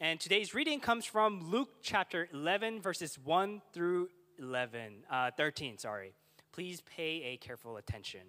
[0.00, 6.12] And today's reading comes from Luke chapter 11, verses 1 through 11, uh, 13, sorry.
[6.52, 8.20] Please pay a careful attention.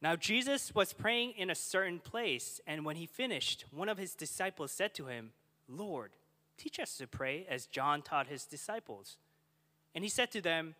[0.00, 4.14] Now, Jesus was praying in a certain place, and when he finished, one of his
[4.14, 5.32] disciples said to him,
[5.68, 6.12] Lord,
[6.56, 9.16] teach us to pray as John taught his disciples.
[9.92, 10.76] And he said to them,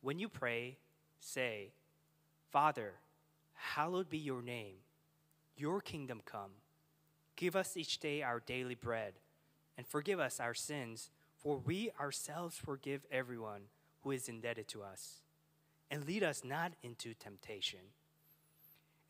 [0.00, 0.76] When you pray,
[1.20, 1.70] say,
[2.50, 2.94] Father,
[3.54, 4.74] hallowed be your name,
[5.56, 6.50] your kingdom come.
[7.36, 9.14] Give us each day our daily bread,
[9.76, 13.62] and forgive us our sins, for we ourselves forgive everyone
[14.02, 15.20] who is indebted to us.
[15.90, 17.80] And lead us not into temptation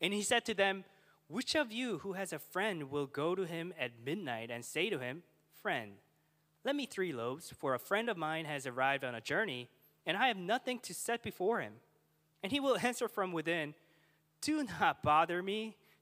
[0.03, 0.83] and he said to them,
[1.27, 4.89] Which of you who has a friend will go to him at midnight and say
[4.89, 5.23] to him,
[5.61, 5.93] Friend,
[6.65, 9.69] let me three loaves, for a friend of mine has arrived on a journey,
[10.05, 11.75] and I have nothing to set before him?
[12.43, 13.73] And he will answer from within,
[14.41, 15.77] Do not bother me.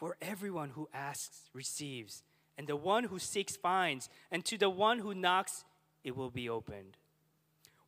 [0.00, 2.22] For everyone who asks receives,
[2.56, 5.62] and the one who seeks finds, and to the one who knocks,
[6.02, 6.96] it will be opened.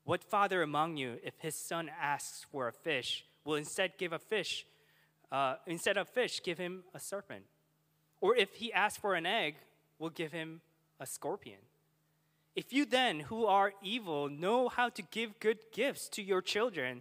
[0.05, 4.19] What father among you, if his son asks for a fish, will instead give a
[4.19, 4.67] fish,
[5.31, 7.45] uh, instead of fish, give him a serpent?
[8.21, 9.55] Or if he asks for an egg,
[9.99, 10.61] we'll give him
[11.01, 11.61] a scorpion.
[12.55, 17.01] If you then, who are evil, know how to give good gifts to your children,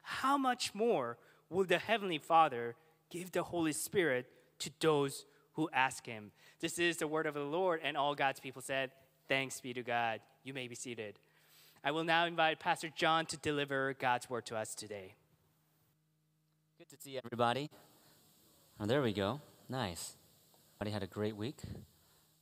[0.00, 1.18] how much more
[1.50, 2.74] will the Heavenly Father
[3.10, 4.26] give the Holy Spirit
[4.60, 6.32] to those who ask Him?
[6.60, 8.90] This is the word of the Lord, and all God's people said,
[9.28, 10.20] Thanks be to God.
[10.44, 11.18] You may be seated.
[11.82, 15.14] I will now invite Pastor John to deliver God's word to us today.
[16.78, 17.70] Good to see everybody.
[18.78, 19.40] Oh, there we go.
[19.68, 20.16] Nice.
[20.76, 21.56] Everybody had a great week.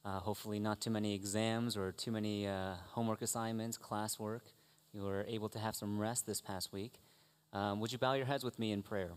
[0.05, 4.41] Uh, hopefully, not too many exams or too many uh, homework assignments, classwork.
[4.93, 6.95] You were able to have some rest this past week.
[7.53, 9.13] Um, would you bow your heads with me in prayer?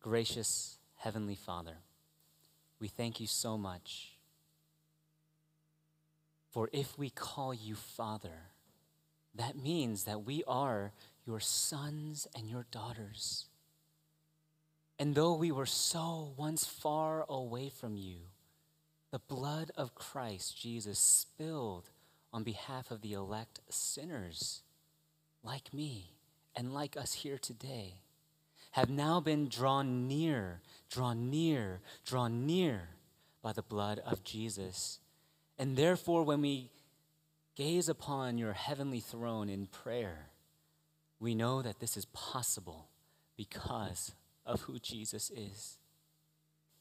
[0.00, 1.76] Gracious Heavenly Father,
[2.80, 4.16] we thank you so much.
[6.50, 8.48] For if we call you Father,
[9.34, 10.92] that means that we are
[11.26, 13.44] your sons and your daughters.
[14.98, 18.16] And though we were so once far away from you,
[19.10, 21.90] the blood of Christ Jesus spilled
[22.32, 24.62] on behalf of the elect sinners
[25.44, 26.14] like me
[26.56, 27.96] and like us here today
[28.72, 30.60] have now been drawn near,
[30.90, 32.88] drawn near, drawn near
[33.42, 35.00] by the blood of Jesus.
[35.58, 36.70] And therefore, when we
[37.56, 40.30] gaze upon your heavenly throne in prayer,
[41.18, 42.88] we know that this is possible
[43.36, 44.12] because
[44.46, 45.76] of who Jesus is.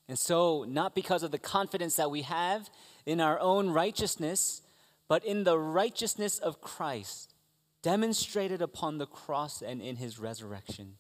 [0.08, 2.70] And so, not because of the confidence that we have
[3.06, 4.62] in our own righteousness,
[5.08, 7.34] but in the righteousness of Christ,
[7.82, 10.96] demonstrated upon the cross and in his resurrection,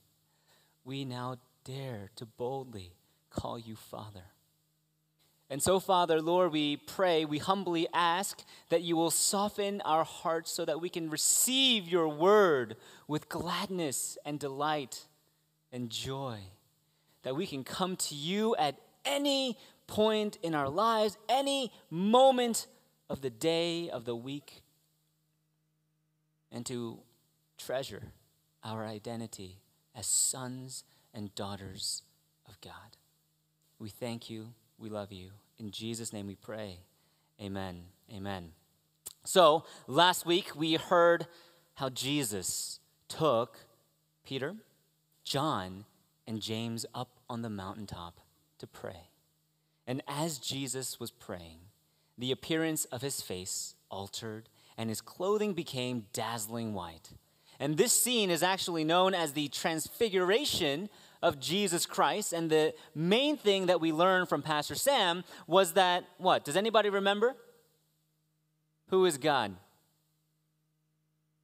[0.89, 2.93] we now dare to boldly
[3.29, 4.23] call you Father.
[5.47, 10.51] And so, Father, Lord, we pray, we humbly ask that you will soften our hearts
[10.51, 12.75] so that we can receive your word
[13.07, 15.05] with gladness and delight
[15.71, 16.39] and joy
[17.21, 22.65] that we can come to you at any point in our lives, any moment
[23.11, 24.63] of the day, of the week,
[26.51, 26.97] and to
[27.59, 28.11] treasure
[28.63, 29.59] our identity
[29.95, 30.83] as sons
[31.13, 32.03] and daughters
[32.47, 32.97] of God.
[33.79, 34.53] We thank you.
[34.77, 35.31] We love you.
[35.57, 36.79] In Jesus' name we pray.
[37.41, 37.83] Amen.
[38.13, 38.51] Amen.
[39.25, 41.27] So, last week we heard
[41.75, 43.57] how Jesus took
[44.25, 44.55] Peter,
[45.23, 45.85] John,
[46.27, 48.19] and James up on the mountaintop
[48.59, 49.09] to pray.
[49.87, 51.59] And as Jesus was praying,
[52.17, 57.09] the appearance of his face altered and his clothing became dazzling white.
[57.59, 60.89] And this scene is actually known as the transfiguration
[61.21, 62.31] of Jesus Christ.
[62.31, 66.45] And the main thing that we learned from Pastor Sam was that what?
[66.45, 67.35] Does anybody remember?
[68.87, 69.55] Who is God?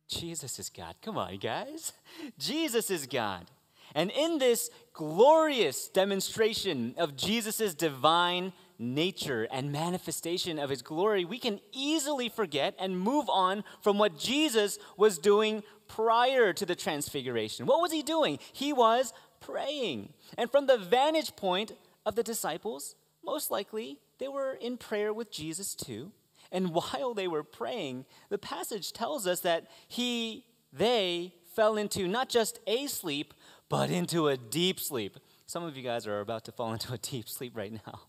[0.07, 0.95] Jesus is God.
[1.01, 1.91] Come on, guys.
[2.39, 3.45] Jesus is God.
[3.93, 11.39] And in this glorious demonstration of Jesus' divine nature and manifestation of his glory, we
[11.39, 17.65] can easily forget and move on from what Jesus was doing prior to the transfiguration.
[17.65, 18.39] What was he doing?
[18.53, 20.13] He was praying.
[20.37, 21.73] And from the vantage point
[22.05, 26.11] of the disciples, most likely they were in prayer with Jesus too.
[26.51, 32.29] And while they were praying, the passage tells us that he, they fell into not
[32.29, 33.33] just a sleep,
[33.69, 35.17] but into a deep sleep.
[35.47, 37.99] Some of you guys are about to fall into a deep sleep right now.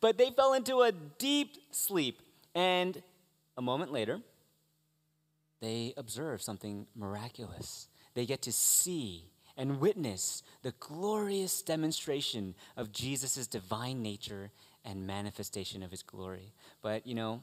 [0.00, 2.22] But they fell into a deep sleep.
[2.54, 3.02] And
[3.56, 4.20] a moment later,
[5.60, 7.88] they observe something miraculous.
[8.14, 14.50] They get to see and witness the glorious demonstration of Jesus' divine nature
[14.84, 16.52] and manifestation of his glory.
[16.82, 17.42] But, you know,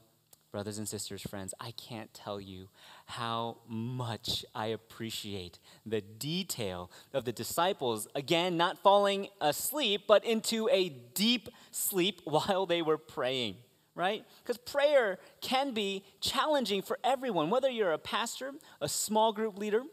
[0.54, 2.70] brothers and sisters, friends, I can't tell you
[3.08, 10.70] how much I appreciate the detail of the disciples, again, not falling asleep, but into
[10.70, 13.56] a deep sleep while they were praying
[13.96, 14.26] right?
[14.42, 18.52] Because prayer can be challenging for everyone, whether you're a pastor,
[18.82, 19.84] a small group leader,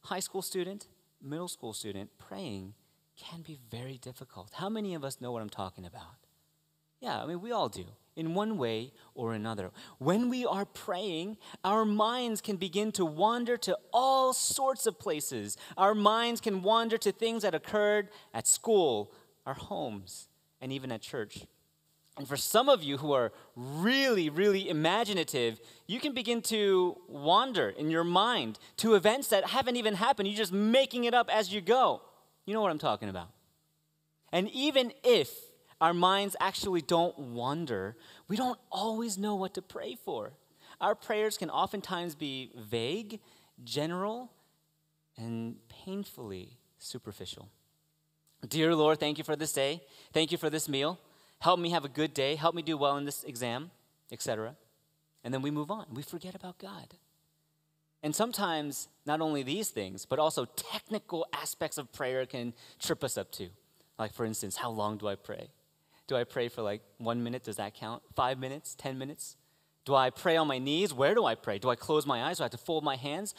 [0.00, 0.86] high school student,
[1.20, 2.72] middle school student, praying
[3.14, 4.52] can be very difficult.
[4.54, 6.16] How many of us know what I'm talking about?
[7.00, 7.84] Yeah, I mean, we all do,
[8.16, 9.70] in one way or another.
[9.98, 15.56] When we are praying, our minds can begin to wander to all sorts of places.
[15.76, 19.12] Our minds can wander to things that occurred at school,
[19.46, 20.28] our homes,
[20.60, 21.46] and even at church.
[22.18, 27.70] And for some of you who are really, really imaginative, you can begin to wander
[27.70, 30.28] in your mind to events that haven't even happened.
[30.28, 32.02] You're just making it up as you go.
[32.44, 33.28] You know what I'm talking about.
[34.30, 35.30] And even if
[35.82, 37.96] our minds actually don't wander,
[38.28, 40.32] we don't always know what to pray for.
[40.80, 43.20] Our prayers can oftentimes be vague,
[43.62, 44.32] general,
[45.18, 47.50] and painfully superficial.
[48.48, 49.82] Dear Lord, thank you for this day.
[50.14, 50.98] Thank you for this meal
[51.42, 53.72] help me have a good day, help me do well in this exam,
[54.12, 54.54] etc.
[55.24, 55.86] And then we move on.
[55.92, 56.94] We forget about God.
[58.00, 63.18] And sometimes, not only these things, but also technical aspects of prayer can trip us
[63.18, 63.48] up too.
[63.98, 65.48] Like, for instance, how long do I pray?
[66.12, 67.42] Do I pray for like one minute?
[67.42, 68.02] Does that count?
[68.14, 68.74] Five minutes?
[68.74, 69.38] Ten minutes?
[69.86, 70.92] Do I pray on my knees?
[70.92, 71.58] Where do I pray?
[71.58, 72.36] Do I close my eyes?
[72.36, 73.34] Do I have to fold my hands?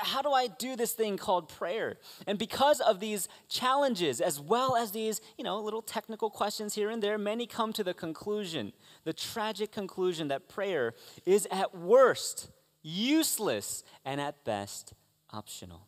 [0.00, 1.98] how do I do this thing called prayer?
[2.26, 6.90] And because of these challenges, as well as these, you know, little technical questions here
[6.90, 8.72] and there, many come to the conclusion,
[9.04, 10.94] the tragic conclusion that prayer
[11.24, 12.50] is at worst
[12.82, 14.94] useless and at best
[15.30, 15.86] optional.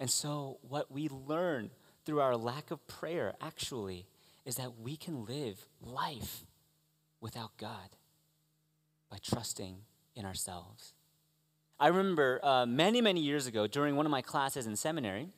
[0.00, 1.70] And so, what we learn
[2.04, 4.06] through our lack of prayer actually
[4.44, 6.44] is that we can live life
[7.20, 7.96] without God
[9.10, 9.76] by trusting
[10.14, 10.92] in ourselves.
[11.80, 15.28] I remember uh, many, many years ago during one of my classes in seminary,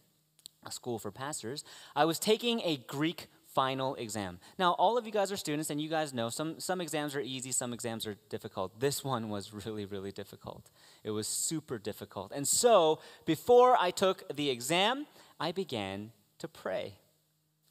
[0.64, 1.64] a school for pastors,
[1.94, 4.38] I was taking a Greek final exam.
[4.58, 7.20] Now, all of you guys are students, and you guys know some, some exams are
[7.20, 8.81] easy, some exams are difficult.
[8.81, 10.69] This one was really, really difficult.
[11.05, 12.32] It was super difficult.
[12.35, 15.06] And so, before I took the exam,
[15.41, 16.97] I began to pray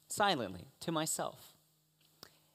[0.08, 1.54] silently to myself.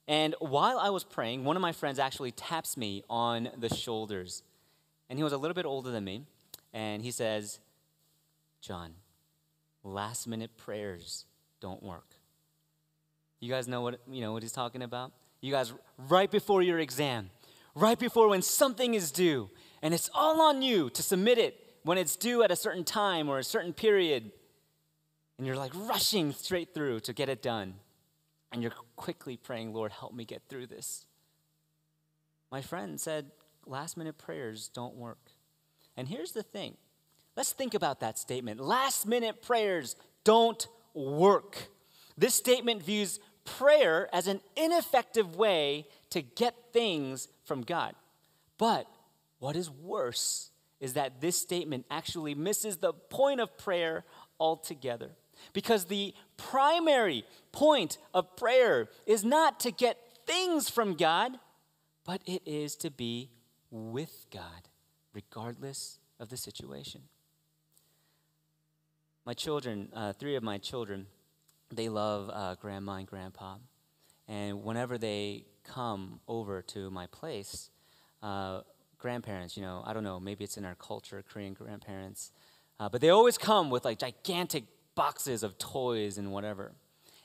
[0.08, 4.44] And while I was praying, one of my friends actually taps me on the shoulders
[5.10, 6.24] and he was a little bit older than me.
[6.74, 7.60] And he says,
[8.62, 8.94] John,
[9.84, 11.26] last minute prayers
[11.60, 12.16] don't work.
[13.42, 15.12] You guys know what, you know what he's talking about?
[15.42, 17.30] You guys, right before your exam,
[17.76, 19.50] right before when something is due,
[19.82, 23.28] and it's all on you to submit it when it's due at a certain time
[23.28, 24.32] or a certain period,
[25.42, 27.74] and you're like rushing straight through to get it done,
[28.52, 31.08] and you're quickly praying, Lord, help me get through this.
[32.52, 33.32] My friend said,
[33.66, 35.32] last minute prayers don't work.
[35.98, 36.78] And here's the thing
[37.36, 41.58] let's think about that statement last minute prayers don't work.
[42.16, 47.96] This statement views prayer as an ineffective way to get things from God.
[48.60, 48.86] But
[49.40, 54.06] what is worse is that this statement actually misses the point of prayer
[54.40, 55.10] altogether.
[55.54, 61.40] Because the primary point of prayer is not to get things from God,
[62.06, 63.30] but it is to be
[63.70, 64.70] with God,
[65.14, 67.02] regardless of the situation.
[69.26, 71.08] My children, uh, three of my children,
[71.74, 73.56] they love uh, grandma and grandpa.
[74.28, 77.70] And whenever they come over to my place,
[78.24, 78.62] uh,
[78.98, 82.32] grandparents, you know, I don't know, maybe it's in our culture, Korean grandparents,
[82.80, 84.64] uh, but they always come with like gigantic
[85.02, 86.74] boxes of toys and whatever.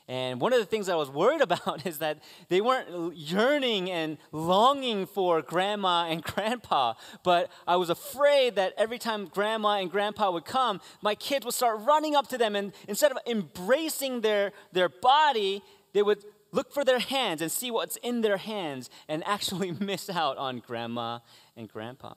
[0.07, 2.17] And one of the things I was worried about is that
[2.49, 8.97] they weren't yearning and longing for grandma and grandpa, but I was afraid that every
[8.97, 12.73] time grandma and grandpa would come, my kids would start running up to them, and
[12.87, 15.61] instead of embracing their, their body,
[15.93, 20.09] they would look for their hands and see what's in their hands and actually miss
[20.09, 21.19] out on grandma
[21.55, 22.15] and grandpa.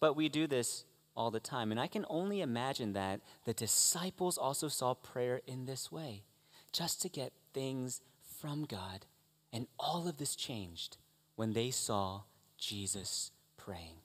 [0.00, 0.84] But we do this
[1.14, 1.70] all the time.
[1.70, 6.24] And I can only imagine that the disciples also saw prayer in this way
[6.72, 8.00] just to get things
[8.40, 9.06] from God
[9.52, 10.96] And all of this changed
[11.36, 12.22] when they saw
[12.58, 13.96] Jesus praying.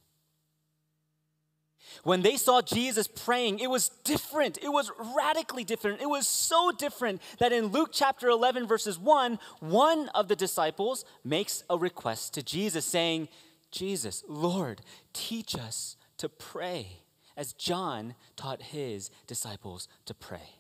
[2.04, 4.58] When they saw Jesus praying, it was different.
[4.62, 6.02] It was radically different.
[6.02, 11.06] It was so different that in Luke chapter 11, verses 1, one of the disciples
[11.24, 13.30] makes a request to Jesus, saying,
[13.72, 14.82] Jesus, Lord,
[15.14, 17.00] teach us to pray,
[17.36, 20.56] as John taught his disciples to pray.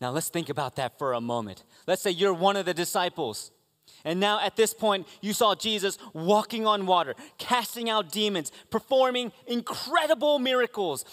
[0.00, 1.64] Now let's think about that for a moment.
[1.86, 3.50] Let's say you're one of the disciples.
[4.04, 9.32] And now at this point, you saw Jesus walking on water, casting out demons, performing
[9.46, 11.04] incredible miracles.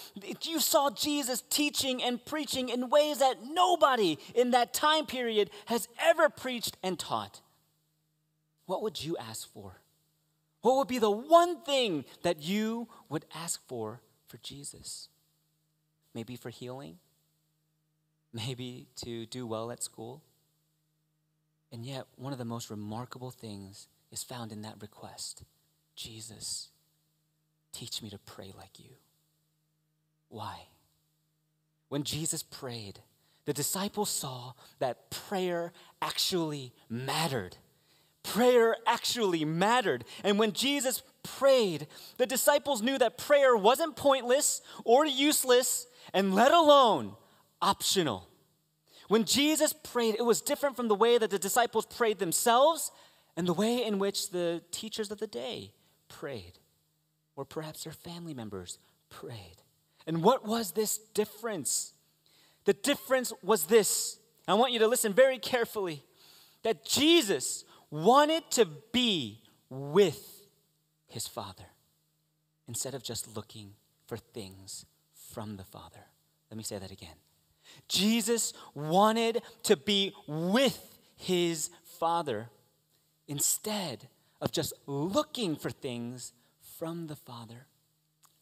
[0.42, 5.88] You saw Jesus teaching and preaching in ways that nobody in that time period has
[6.04, 7.42] ever preached and taught.
[8.66, 9.83] What would you ask for?
[10.64, 15.10] What would be the one thing that you would ask for for Jesus?
[16.16, 17.00] Maybe for healing?
[18.32, 20.24] Maybe to do well at school?
[21.70, 25.44] And yet, one of the most remarkable things is found in that request
[25.96, 26.70] Jesus,
[27.74, 28.92] teach me to pray like you.
[30.30, 30.68] Why?
[31.90, 33.02] When Jesus prayed,
[33.44, 37.58] the disciples saw that prayer actually mattered.
[38.24, 40.06] Prayer actually mattered.
[40.24, 41.88] And when Jesus prayed,
[42.18, 47.16] the disciples knew that prayer wasn't pointless or useless, and let alone
[47.62, 48.28] optional.
[49.08, 52.92] When Jesus prayed, it was different from the way that the disciples prayed themselves
[53.36, 55.74] and the way in which the teachers of the day
[56.08, 56.60] prayed,
[57.36, 59.58] or perhaps their family members prayed.
[60.06, 61.94] And what was this difference?
[62.66, 64.20] The difference was this.
[64.48, 66.04] I want you to listen very carefully
[66.64, 70.48] that Jesus wanted to be with
[71.06, 71.66] his Father
[72.68, 73.76] instead of just looking
[74.08, 74.88] for things
[75.32, 76.00] from the Father.
[76.50, 77.16] Let me say that again.
[77.88, 82.50] Jesus wanted to be with his Father
[83.28, 84.08] instead
[84.42, 86.34] of just looking for things
[86.80, 87.68] from the Father.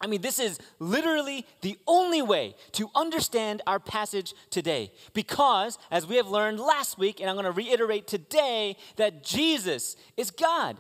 [0.02, 4.92] I mean, this is literally the only way to understand our passage today.
[5.14, 9.96] Because, as we have learned last week, and I'm going to reiterate today, that Jesus
[10.18, 10.78] is God.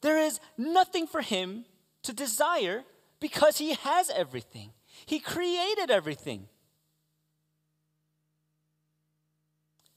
[0.00, 1.64] There is nothing for him
[2.04, 2.84] to desire
[3.20, 4.70] because he has everything,
[5.06, 6.48] he created everything.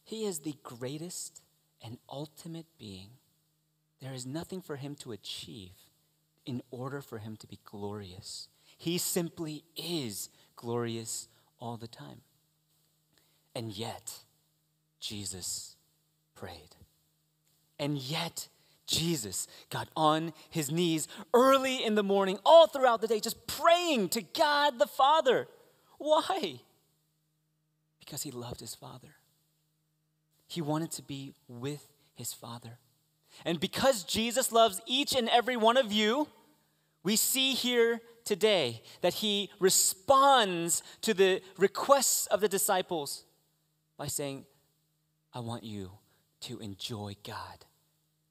[0.04, 1.42] He is the greatest
[1.84, 3.10] and ultimate being.
[4.02, 5.74] There is nothing for him to achieve
[6.46, 8.48] in order for him to be glorious.
[8.78, 11.28] He simply is glorious
[11.60, 12.22] all the time.
[13.56, 14.20] And yet,
[15.00, 15.76] Jesus
[16.36, 16.76] prayed.
[17.80, 18.50] And yet,
[18.86, 24.10] Jesus got on his knees early in the morning, all throughout the day, just praying
[24.10, 25.48] to God the Father.
[25.98, 26.60] Why?
[28.00, 29.16] Because he loved his Father.
[30.48, 32.78] He wanted to be with his Father.
[33.44, 36.28] And because Jesus loves each and every one of you,
[37.04, 43.24] we see here today that he responds to the requests of the disciples
[43.98, 44.46] by saying,
[45.34, 45.92] I want you
[46.42, 47.66] to enjoy God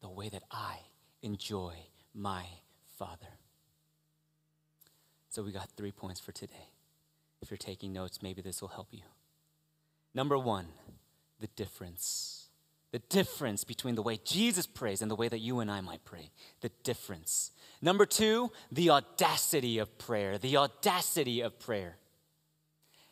[0.02, 0.78] the way that I
[1.22, 1.74] enjoy
[2.14, 2.44] my
[2.98, 3.38] Father.
[5.30, 6.68] So we got three points for today.
[7.40, 9.02] If you're taking notes, maybe this will help you.
[10.14, 10.66] Number one,
[11.40, 12.43] the difference.
[12.94, 16.04] The difference between the way Jesus prays and the way that you and I might
[16.04, 16.30] pray.
[16.60, 17.50] The difference.
[17.82, 20.38] Number two, the audacity of prayer.
[20.38, 21.96] The audacity of prayer.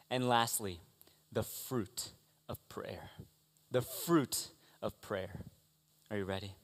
[0.08, 0.78] And lastly,
[1.32, 2.10] the fruit
[2.48, 3.10] of prayer.
[3.72, 5.46] The fruit of prayer.
[6.12, 6.54] Are you ready?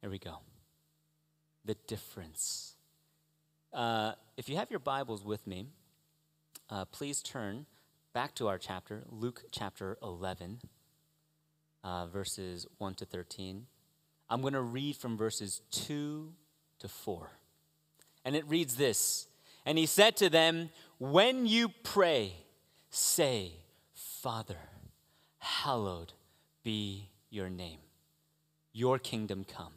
[0.00, 0.36] Here we go.
[1.64, 2.76] The difference.
[3.72, 5.66] Uh, if you have your Bibles with me,
[6.70, 7.66] uh, please turn
[8.12, 10.60] back to our chapter, Luke chapter 11,
[11.84, 13.66] uh, verses 1 to 13.
[14.30, 16.32] I'm going to read from verses 2
[16.78, 17.30] to 4.
[18.24, 19.26] And it reads this
[19.66, 22.34] And he said to them, When you pray,
[22.90, 23.52] say,
[23.94, 24.58] Father,
[25.38, 26.12] hallowed
[26.62, 27.78] be your name,
[28.72, 29.72] your kingdom come.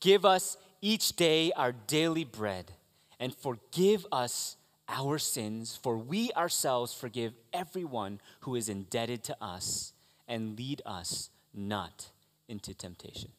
[0.00, 2.72] Give us each day our daily bread,
[3.18, 4.56] and forgive us
[4.88, 9.92] our sins, for we ourselves forgive everyone who is indebted to us,
[10.28, 12.10] and lead us not
[12.48, 13.30] into temptation.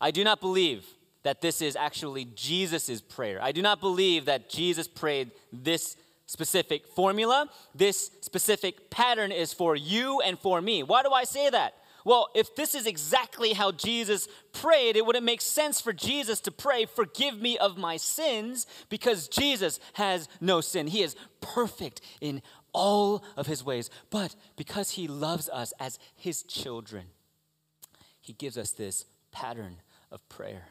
[0.00, 0.84] I do not believe
[1.22, 3.40] that this is actually Jesus' prayer.
[3.42, 7.48] I do not believe that Jesus prayed this specific formula.
[7.74, 10.82] This specific pattern is for you and for me.
[10.82, 11.74] Why do I say that?
[12.04, 16.50] Well, if this is exactly how Jesus prayed, it wouldn't make sense for Jesus to
[16.50, 20.86] pray, Forgive me of my sins, because Jesus has no sin.
[20.86, 23.90] He is perfect in all of his ways.
[24.10, 27.06] But because he loves us as his children,
[28.20, 29.76] he gives us this pattern
[30.10, 30.68] of prayer.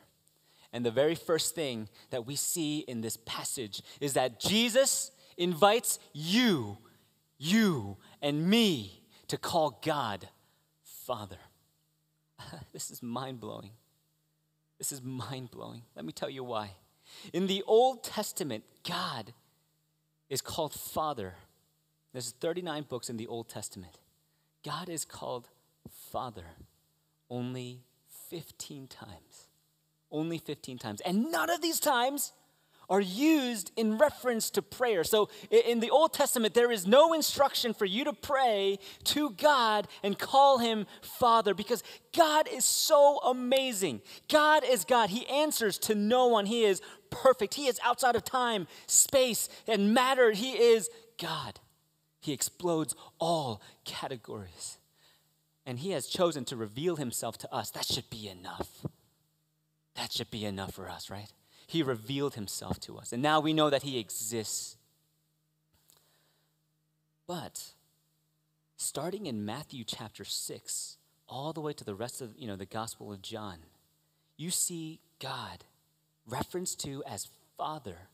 [0.71, 5.99] And the very first thing that we see in this passage is that Jesus invites
[6.13, 6.77] you,
[7.37, 10.27] you, and me to call God
[10.83, 11.39] Father.
[12.73, 13.71] this is mind blowing.
[14.77, 15.81] This is mind blowing.
[15.95, 16.71] Let me tell you why.
[17.33, 19.33] In the Old Testament, God
[20.29, 21.35] is called Father.
[22.11, 23.99] There's 39 books in the Old Testament.
[24.63, 25.49] God is called
[26.11, 26.45] Father
[27.29, 27.83] only
[28.29, 29.47] 15 times.
[30.11, 31.01] Only 15 times.
[31.01, 32.33] And none of these times
[32.89, 35.03] are used in reference to prayer.
[35.03, 39.87] So in the Old Testament, there is no instruction for you to pray to God
[40.01, 41.83] and call him Father because
[42.17, 44.01] God is so amazing.
[44.27, 45.11] God is God.
[45.11, 46.47] He answers to no one.
[46.47, 47.53] He is perfect.
[47.53, 50.31] He is outside of time, space, and matter.
[50.31, 50.89] He is
[51.21, 51.59] God.
[52.19, 54.77] He explodes all categories.
[55.65, 57.71] And He has chosen to reveal Himself to us.
[57.71, 58.85] That should be enough.
[59.99, 61.31] That should be enough for us, right?
[61.67, 63.13] He revealed himself to us.
[63.13, 64.75] And now we know that he exists.
[67.27, 67.73] But
[68.75, 70.97] starting in Matthew chapter 6,
[71.27, 73.59] all the way to the rest of you know, the Gospel of John,
[74.35, 75.65] you see God
[76.25, 78.07] referenced to as Father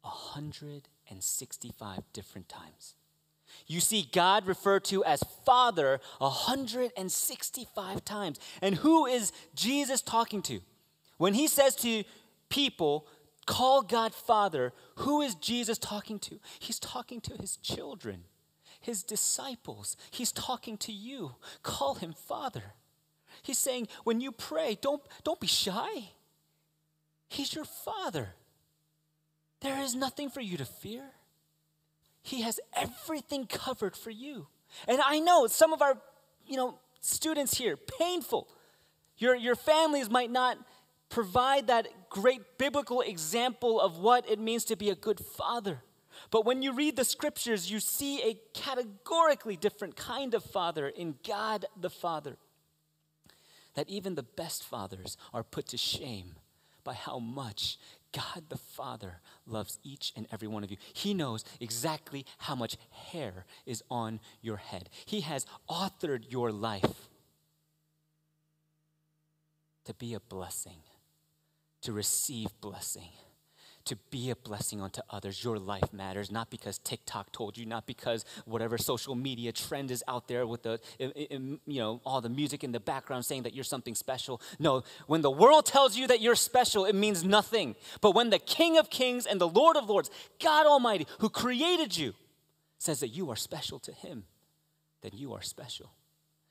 [0.00, 2.96] 165 different times.
[3.66, 8.40] You see God referred to as Father 165 times.
[8.60, 10.60] And who is Jesus talking to?
[11.18, 12.04] When he says to
[12.48, 13.06] people
[13.46, 16.38] call God Father, who is Jesus talking to?
[16.58, 18.24] He's talking to his children,
[18.80, 19.96] his disciples.
[20.10, 21.34] He's talking to you.
[21.62, 22.74] Call him Father.
[23.42, 26.10] He's saying, when you pray, don't, don't be shy.
[27.28, 28.30] He's your Father.
[29.60, 31.04] There is nothing for you to fear.
[32.22, 34.48] He has everything covered for you.
[34.86, 35.98] And I know some of our,
[36.46, 38.48] you know, students here, painful.
[39.18, 40.58] Your, your families might not
[41.08, 45.82] provide that great biblical example of what it means to be a good father.
[46.30, 51.16] But when you read the scriptures, you see a categorically different kind of father in
[51.26, 52.36] God the Father.
[53.74, 56.36] That even the best fathers are put to shame
[56.84, 57.78] by how much
[58.12, 60.76] God the Father loves each and every one of you.
[60.92, 64.88] He knows exactly how much hair is on your head.
[65.06, 67.08] He has authored your life
[69.84, 70.82] to be a blessing
[71.82, 73.10] to receive blessing,
[73.90, 75.44] to be a blessing unto others.
[75.44, 80.02] Your life matters, not because TikTok told you, not because whatever social media trend is
[80.06, 83.64] out there with the, you know, all the music in the background saying that you're
[83.64, 84.40] something special.
[84.60, 87.74] No, when the world tells you that you're special, it means nothing.
[88.00, 90.08] But when the King of Kings and the Lord of Lords,
[90.40, 92.14] God Almighty, who created you,
[92.78, 94.24] says that you are special to Him,
[95.02, 95.92] then you are special.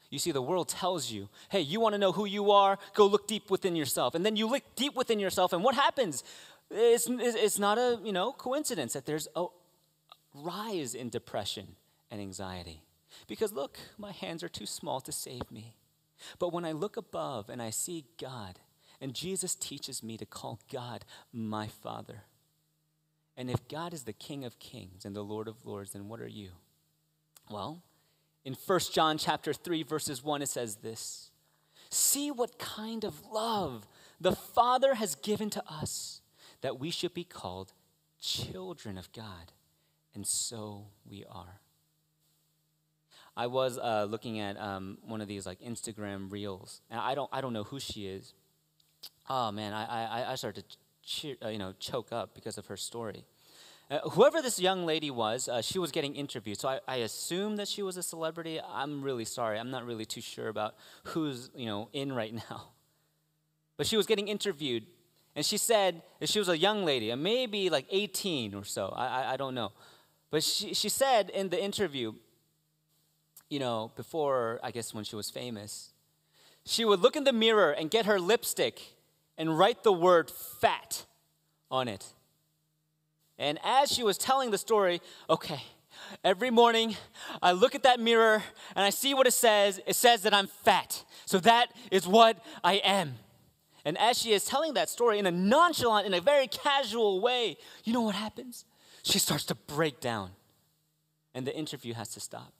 [0.09, 2.77] You see, the world tells you, hey, you want to know who you are?
[2.95, 4.13] Go look deep within yourself.
[4.13, 6.23] And then you look deep within yourself, and what happens?
[6.71, 9.45] It's, it's not a you know, coincidence that there's a
[10.33, 11.75] rise in depression
[12.11, 12.83] and anxiety.
[13.27, 15.75] Because look, my hands are too small to save me.
[16.37, 18.59] But when I look above and I see God,
[19.01, 22.23] and Jesus teaches me to call God my Father.
[23.37, 26.19] And if God is the King of Kings and the Lord of Lords, then what
[26.19, 26.49] are you?
[27.49, 27.81] Well,
[28.43, 31.31] in 1 John chapter 3 verses 1 it says this.
[31.89, 33.87] See what kind of love
[34.19, 36.21] the Father has given to us
[36.61, 37.73] that we should be called
[38.21, 39.53] children of God.
[40.13, 41.61] And so we are.
[43.39, 47.29] I was uh, looking at um, one of these like Instagram reels, and I don't
[47.31, 48.33] I don't know who she is.
[49.29, 52.65] Oh man, I I, I started to cheer, uh, you know choke up because of
[52.65, 53.23] her story.
[53.89, 56.59] Uh, whoever this young lady was, uh, she was getting interviewed.
[56.59, 58.59] So I, I assume that she was a celebrity.
[58.61, 59.57] I'm really sorry.
[59.57, 62.71] I'm not really too sure about who's you know in right now.
[63.77, 64.85] But she was getting interviewed,
[65.39, 68.93] and she said she was a young lady, and maybe like 18 or so.
[68.93, 69.71] I, I, I don't know.
[70.31, 72.11] But she, she said in the interview,
[73.49, 75.91] you know, before, I guess when she was famous,
[76.65, 78.81] she would look in the mirror and get her lipstick
[79.37, 81.05] and write the word fat
[81.71, 82.05] on it.
[83.37, 85.61] And as she was telling the story, okay,
[86.21, 86.97] every morning
[87.41, 88.43] I look at that mirror
[88.75, 89.79] and I see what it says.
[89.87, 91.05] It says that I'm fat.
[91.25, 93.13] So that is what I am.
[93.85, 97.57] And as she is telling that story in a nonchalant, in a very casual way,
[97.83, 98.65] you know what happens?
[99.03, 100.31] She starts to break down.
[101.33, 102.53] And the interview has to stop.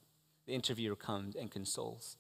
[0.46, 2.16] The interviewer comes and consoles.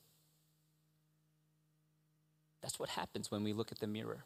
[2.61, 4.25] That's what happens when we look at the mirror.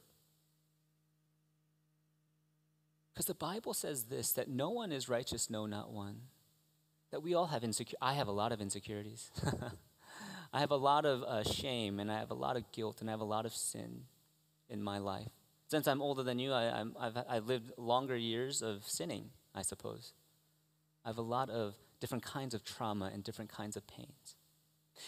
[3.13, 6.21] Because the Bible says this that no one is righteous, no, not one.
[7.11, 7.97] That we all have insecure.
[8.01, 9.29] I have a lot of insecurities.
[10.53, 13.09] I have a lot of uh, shame and I have a lot of guilt and
[13.09, 14.03] I have a lot of sin
[14.73, 15.29] in my life.
[15.67, 20.13] Since I'm older than you, I, have I've lived longer years of sinning, I suppose.
[21.05, 24.35] I have a lot of different kinds of trauma and different kinds of pains.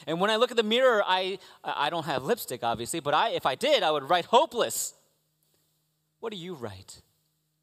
[0.08, 3.32] And when I look at the mirror, I, I don't have lipstick, obviously, but I,
[3.32, 4.94] if I did, I would write hopeless.
[6.20, 7.02] What do you write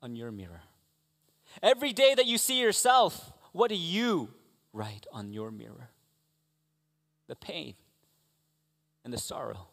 [0.02, 0.62] on your mirror?
[1.62, 4.30] Every day that you see yourself, what do you
[4.72, 5.90] write on your mirror?
[7.26, 7.74] The pain
[9.04, 9.71] and the sorrow.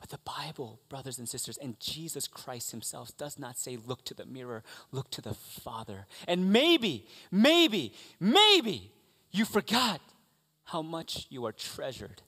[0.00, 4.14] But the Bible, brothers and sisters, and Jesus Christ Himself does not say, look to
[4.14, 6.06] the mirror, look to the Father.
[6.26, 8.90] And maybe, maybe, maybe
[9.30, 10.00] you forgot
[10.64, 12.22] how much you are treasured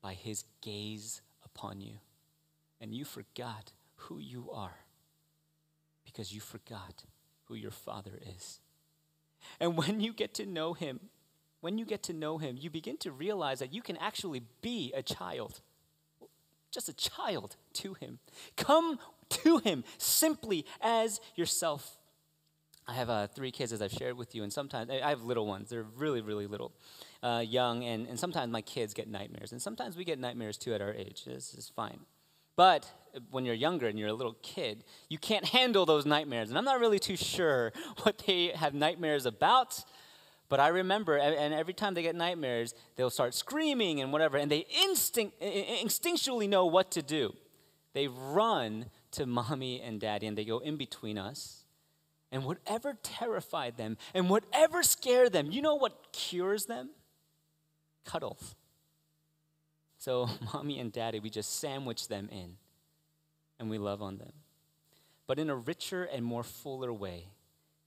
[0.00, 1.94] by His gaze upon you.
[2.80, 4.76] And you forgot who you are
[6.04, 7.04] because you forgot
[7.44, 8.60] who your Father is.
[9.58, 11.00] And when you get to know Him,
[11.60, 14.92] when you get to know Him, you begin to realize that you can actually be
[14.94, 15.60] a child,
[16.76, 18.20] just a child to Him.
[18.56, 18.98] Come
[19.30, 21.96] to Him simply as yourself.
[22.86, 25.46] I have uh, three kids, as I've shared with you, and sometimes I have little
[25.46, 25.70] ones.
[25.70, 26.72] They're really, really little,
[27.22, 30.72] uh, young, and, and sometimes my kids get nightmares, and sometimes we get nightmares too
[30.72, 31.24] at our age.
[31.24, 31.98] This is fine.
[32.54, 32.90] But
[33.30, 36.48] when you're younger and you're a little kid, you can't handle those nightmares.
[36.48, 39.82] And I'm not really too sure what they have nightmares about.
[40.48, 44.50] But I remember, and every time they get nightmares, they'll start screaming and whatever, and
[44.50, 47.34] they instinct, instinctually know what to do.
[47.94, 51.64] They run to mommy and daddy, and they go in between us.
[52.30, 56.90] And whatever terrified them and whatever scared them, you know what cures them?
[58.04, 58.54] Cuddles.
[59.96, 62.56] So, mommy and daddy, we just sandwich them in
[63.58, 64.32] and we love on them.
[65.26, 67.28] But in a richer and more fuller way,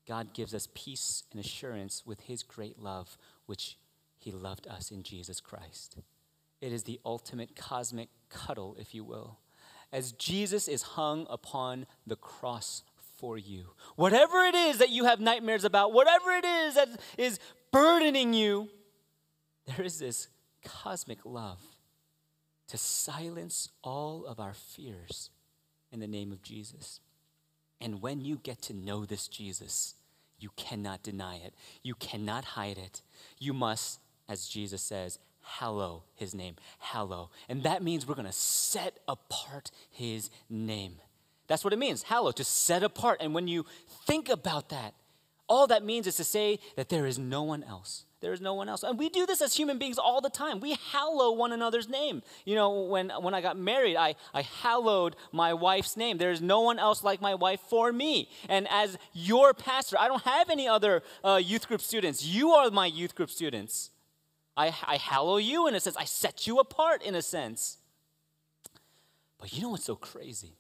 [0.10, 3.78] God gives us peace and assurance with his great love, which
[4.18, 5.98] he loved us in Jesus Christ.
[6.62, 9.38] It is the ultimate cosmic cuddle, if you will,
[9.94, 12.82] as Jesus is hung upon the cross
[13.18, 13.68] for you.
[13.98, 17.40] Whatever it is that you have nightmares about, whatever it is that is
[17.72, 18.68] burdening you,
[19.68, 20.28] there is this
[20.66, 21.62] cosmic love
[22.68, 25.30] to silence all of our fears
[25.92, 27.00] in the name of Jesus.
[27.80, 29.94] And when you get to know this Jesus,
[30.40, 31.54] you cannot deny it.
[31.84, 33.02] You cannot hide it.
[33.38, 36.56] You must, as Jesus says, hallow his name.
[36.80, 37.32] Hallow.
[37.48, 40.96] And that means we're going to set apart his name.
[41.48, 43.18] That's what it means, hallow, to set apart.
[43.22, 43.66] And when you
[44.06, 44.94] think about that,
[45.50, 48.54] all that means is to say that there is no one else there is no
[48.54, 48.84] one else.
[48.84, 50.60] And we do this as human beings all the time.
[50.60, 52.22] We hallow one another's name.
[52.46, 56.18] You know, when, when I got married, I, I hallowed my wife's name.
[56.18, 58.30] There is no one else like my wife for me.
[58.50, 62.26] And as your pastor, I don't have any other uh, youth group students.
[62.26, 63.92] You are my youth group students.
[64.58, 67.78] I, I hallow you in a sense, I set you apart in a sense.
[69.40, 70.58] But you know what's so crazy?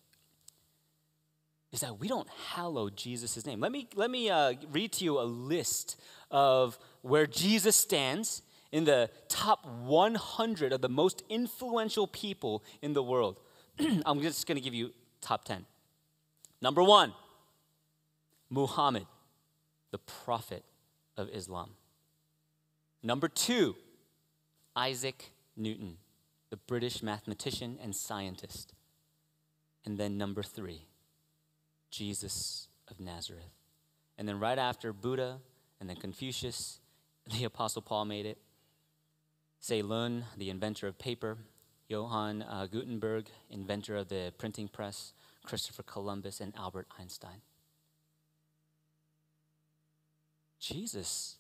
[1.72, 3.60] Is that we don't hallow Jesus' name.
[3.60, 6.00] Let me, let me uh, read to you a list
[6.32, 13.04] of where Jesus stands in the top 100 of the most influential people in the
[13.04, 13.40] world.
[14.06, 15.66] I'm just going to give you top 10.
[16.62, 17.14] Number one,
[18.50, 19.06] Muhammad,
[19.92, 20.64] the prophet
[21.18, 21.72] of Islam.
[23.02, 23.76] Number two,
[24.76, 25.98] Isaac Newton,
[26.50, 28.74] the British mathematician and scientist.
[29.86, 30.86] And then number three,
[31.90, 33.54] Jesus of Nazareth.
[34.18, 35.40] And then right after Buddha,
[35.80, 36.80] and then Confucius,
[37.38, 38.38] the Apostle Paul made it.
[39.68, 41.38] Cai Lun, the inventor of paper,
[41.88, 47.42] Johann uh, Gutenberg, inventor of the printing press, Christopher Columbus, and Albert Einstein.
[50.60, 51.38] Jesus,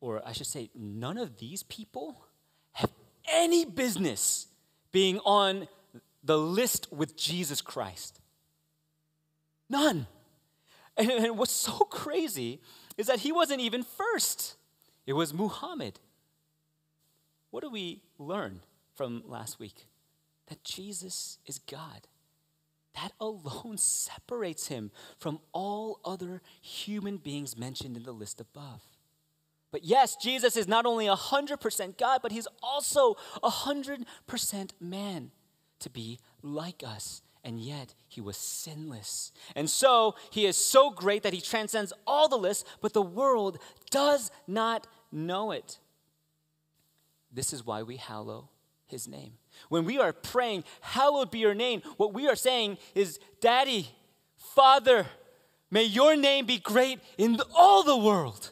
[0.00, 2.24] or I should say, none of these people
[2.72, 2.90] have
[3.32, 4.48] any business
[4.92, 5.66] being on
[6.22, 8.20] the list with Jesus Christ.
[9.68, 10.06] None.
[10.96, 12.60] And, and what's so crazy
[12.96, 14.56] is that he wasn't even first,
[15.06, 16.00] it was Muhammad.
[17.50, 18.60] What do we learn
[18.94, 19.86] from last week?
[20.48, 22.06] That Jesus is God.
[22.94, 28.82] That alone separates him from all other human beings mentioned in the list above.
[29.70, 35.32] But yes, Jesus is not only 100% God, but he's also 100% man
[35.80, 39.30] to be like us and yet he was sinless.
[39.54, 43.58] And so he is so great that he transcends all the lists, but the world
[43.90, 45.78] does not know it.
[47.30, 48.48] This is why we hallow
[48.86, 49.34] his name.
[49.68, 53.90] When we are praying, Hallowed be your name, what we are saying is, Daddy,
[54.36, 55.06] Father,
[55.70, 58.50] may your name be great in all the world.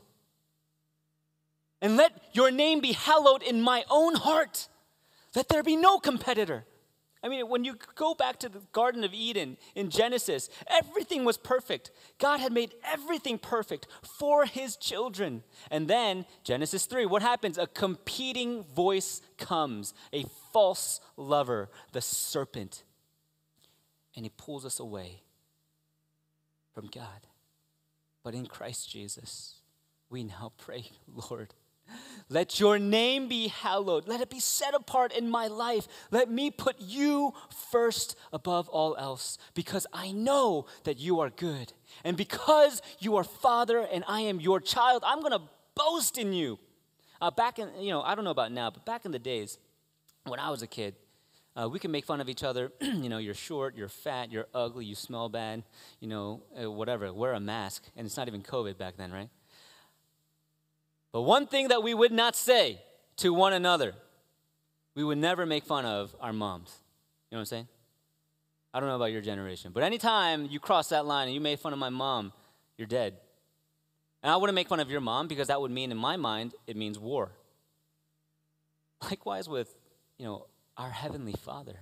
[1.81, 4.69] And let your name be hallowed in my own heart.
[5.35, 6.65] Let there be no competitor.
[7.23, 11.37] I mean, when you go back to the Garden of Eden in Genesis, everything was
[11.37, 11.93] perfect.
[12.19, 15.45] God had made everything perfect for his children.
[15.71, 17.59] And then, Genesis 3, what happens?
[17.59, 22.83] A competing voice comes, a false lover, the serpent.
[24.17, 25.23] And he pulls us away
[26.75, 27.29] from God.
[28.25, 29.61] But in Christ Jesus,
[30.11, 30.87] we now pray,
[31.31, 31.55] Lord,
[32.29, 34.09] let your name be hallowed.
[34.09, 35.87] Let it be set apart in my life.
[36.11, 37.35] Let me put you
[37.71, 41.73] first above all else because I know that you are good.
[42.05, 45.43] And because you are Father and I am your child, I'm going to
[45.75, 46.59] boast in you.
[47.21, 49.59] Uh, back in, you know, I don't know about now, but back in the days
[50.25, 50.95] when I was a kid,
[51.55, 52.73] uh, we can make fun of each other.
[52.81, 55.63] you know, you're short, you're fat, you're ugly, you smell bad,
[56.01, 57.13] you know, uh, whatever.
[57.13, 57.85] Wear a mask.
[57.97, 59.29] And it's not even COVID back then, right?
[61.13, 62.81] But one thing that we would not say
[63.19, 63.95] to one another,
[64.95, 66.75] we would never make fun of our moms.
[67.31, 67.69] You know what I'm saying?
[68.75, 71.61] I don't know about your generation, but anytime you cross that line and you made
[71.61, 72.33] fun of my mom,
[72.79, 73.19] you're dead.
[74.23, 76.55] And I wouldn't make fun of your mom because that would mean, in my mind,
[76.67, 77.33] it means war.
[79.03, 79.75] Likewise with,
[80.17, 80.47] you know,
[80.79, 81.81] our heavenly Father.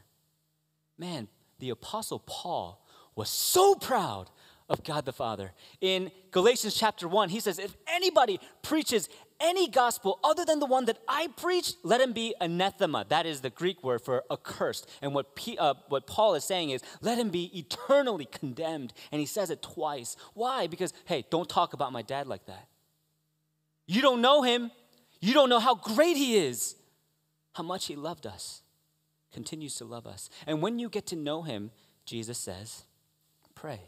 [0.99, 1.29] Man,
[1.61, 4.31] the apostle Paul was so proud
[4.71, 5.53] of God the Father.
[5.81, 9.09] In Galatians chapter 1, he says, If anybody preaches
[9.41, 13.05] any gospel other than the one that I preach, let him be anathema.
[13.09, 14.89] That is the Greek word for accursed.
[15.03, 18.93] And what, P, uh, what Paul is saying is, let him be eternally condemned.
[19.11, 20.17] And he says it twice.
[20.35, 20.69] Why?
[20.69, 22.69] Because, hey, don't talk about my dad like that.
[23.87, 24.71] You don't know him.
[25.21, 26.77] You don't know how great he is,
[27.53, 28.63] how much he loved us,
[29.33, 30.31] continues to love us.
[30.47, 31.73] And when you get to know him,
[32.07, 32.85] Jesus says,
[33.55, 33.81] pray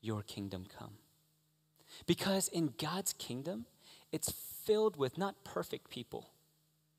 [0.00, 0.92] your kingdom come.
[2.06, 3.66] Because in God's kingdom,
[4.12, 4.32] it's
[4.64, 6.30] filled with not perfect people,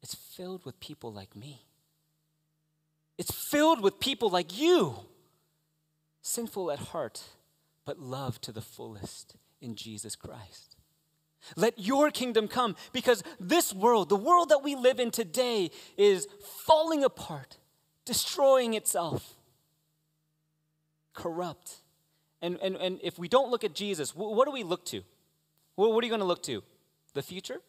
[0.01, 1.65] it's filled with people like me.
[3.17, 4.95] It's filled with people like you,
[6.21, 7.21] sinful at heart,
[7.83, 10.77] but loved to the fullest in Jesus Christ.
[11.57, 16.27] Let your kingdom come because this world, the world that we live in today, is
[16.65, 17.57] falling apart,
[18.05, 19.35] destroying itself,
[21.13, 21.81] corrupt
[22.41, 25.01] and, and, and if we don't look at Jesus, what do we look to?
[25.75, 26.63] What are you going to look to?
[27.13, 27.61] The future?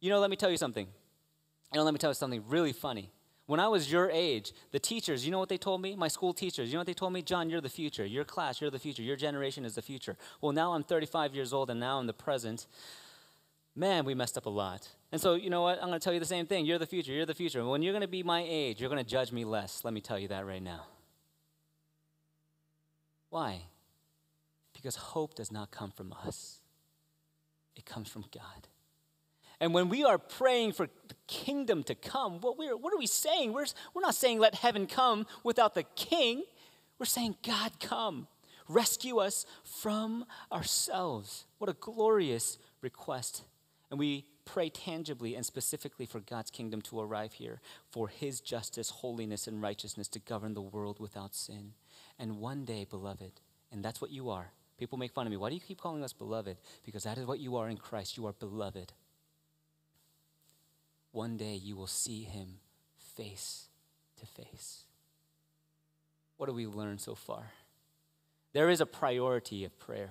[0.00, 0.86] You know, let me tell you something.
[1.72, 3.10] You know, let me tell you something really funny.
[3.46, 5.96] When I was your age, the teachers, you know what they told me?
[5.96, 7.22] My school teachers, you know what they told me?
[7.22, 8.04] John, you're the future.
[8.04, 9.02] Your class, you're the future.
[9.02, 10.18] Your generation is the future.
[10.42, 12.66] Well, now I'm 35 years old and now I'm the present.
[13.74, 14.88] Man, we messed up a lot.
[15.12, 15.78] And so, you know what?
[15.78, 16.66] I'm going to tell you the same thing.
[16.66, 17.12] You're the future.
[17.12, 17.64] You're the future.
[17.64, 19.82] When you're going to be my age, you're going to judge me less.
[19.82, 20.82] Let me tell you that right now.
[23.30, 23.62] Why?
[24.78, 26.60] Because hope does not come from us,
[27.74, 28.68] it comes from God.
[29.60, 33.08] And when we are praying for the kingdom to come, what, we're, what are we
[33.08, 33.52] saying?
[33.52, 36.44] We're, we're not saying let heaven come without the king.
[37.00, 38.28] We're saying, God, come.
[38.68, 41.46] Rescue us from ourselves.
[41.58, 43.42] What a glorious request.
[43.90, 47.60] And we pray tangibly and specifically for God's kingdom to arrive here,
[47.90, 51.72] for his justice, holiness, and righteousness to govern the world without sin.
[52.16, 53.40] And one day, beloved,
[53.72, 55.36] and that's what you are, People make fun of me.
[55.36, 56.56] Why do you keep calling us beloved?
[56.84, 58.16] Because that is what you are in Christ.
[58.16, 58.92] You are beloved.
[61.10, 62.60] One day you will see him
[63.16, 63.66] face
[64.20, 64.84] to face.
[66.36, 67.50] What do we learn so far?
[68.52, 70.10] There is a priority of prayer.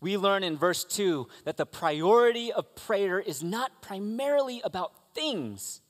[0.00, 5.80] We learn in verse 2 that the priority of prayer is not primarily about things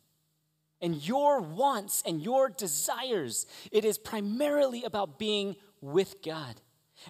[0.81, 3.47] and your wants and your desires.
[3.73, 6.61] It is primarily about being with God.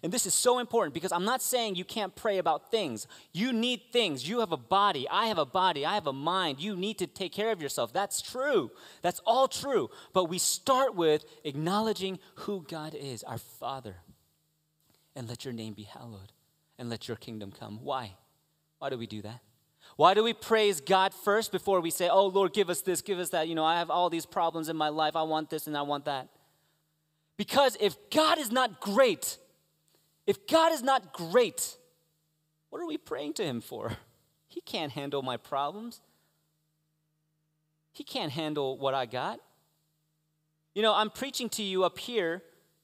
[0.02, 3.06] And this is so important because I'm not saying you can't pray about things.
[3.32, 4.28] You need things.
[4.28, 5.06] You have a body.
[5.08, 5.86] I have a body.
[5.86, 6.60] I have a mind.
[6.60, 7.92] You need to take care of yourself.
[7.92, 8.70] That's true.
[9.02, 9.90] That's all true.
[10.12, 13.96] But we start with acknowledging who God is, our Father.
[15.14, 16.32] And let your name be hallowed
[16.78, 17.78] and let your kingdom come.
[17.82, 18.12] Why?
[18.78, 19.40] Why do we do that?
[19.96, 23.18] Why do we praise God first before we say, Oh, Lord, give us this, give
[23.18, 23.48] us that?
[23.48, 25.16] You know, I have all these problems in my life.
[25.16, 26.28] I want this and I want that.
[27.36, 29.38] Because if God is not great,
[30.26, 31.76] if God is not great,
[32.70, 33.92] what are we praying to Him for?
[34.48, 36.00] He can't handle my problems.
[37.92, 39.40] He can't handle what I got.
[40.74, 42.42] You know, I'm preaching to you up here.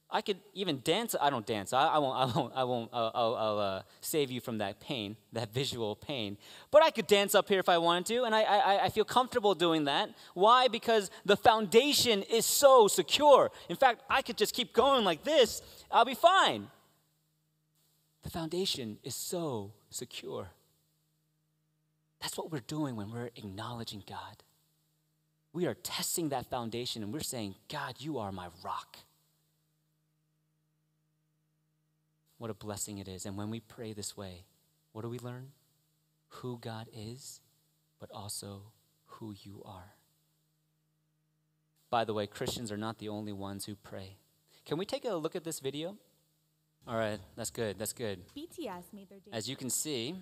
[0.09, 1.15] I could even dance.
[1.19, 1.73] I don't dance.
[1.73, 2.15] I, I won't.
[2.15, 2.53] I won't.
[2.55, 2.89] I won't.
[2.93, 6.37] I'll, I'll, I'll uh, save you from that pain, that visual pain.
[6.69, 9.05] But I could dance up here if I wanted to, and I, I, I feel
[9.05, 10.09] comfortable doing that.
[10.35, 10.67] Why?
[10.67, 13.51] Because the foundation is so secure.
[13.69, 15.61] In fact, I could just keep going like this.
[15.91, 16.67] I'll be fine.
[18.33, 20.47] Foundation is so secure.
[22.19, 24.41] That's what we're doing when we're acknowledging God.
[25.53, 28.97] We are testing that foundation and we're saying, God, you are my rock.
[32.39, 33.27] What a blessing it is.
[33.27, 34.45] And when we pray this way,
[34.93, 35.51] what do we learn?
[36.29, 37.39] Who God is,
[37.99, 38.63] but also
[39.05, 39.93] who you are.
[41.91, 44.17] By the way, Christians are not the only ones who pray.
[44.65, 45.97] Can we take a look at this video?
[46.87, 47.79] All right, that's good.
[47.79, 48.19] That's good.
[48.35, 49.31] BTS made their debut.
[49.33, 50.15] As you can see,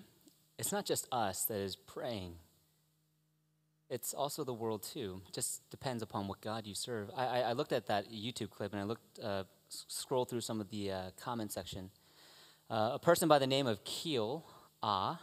[0.58, 2.34] it's not just us that is praying.
[3.90, 5.20] It's also the world too.
[5.32, 7.10] Just depends upon what God you serve.
[7.16, 10.40] I, I, I looked at that YouTube clip and I looked, uh, s- scrolled through
[10.40, 11.90] some of the uh, comment section.
[12.70, 14.46] Uh, a person by the name of Keel
[14.82, 15.20] Ah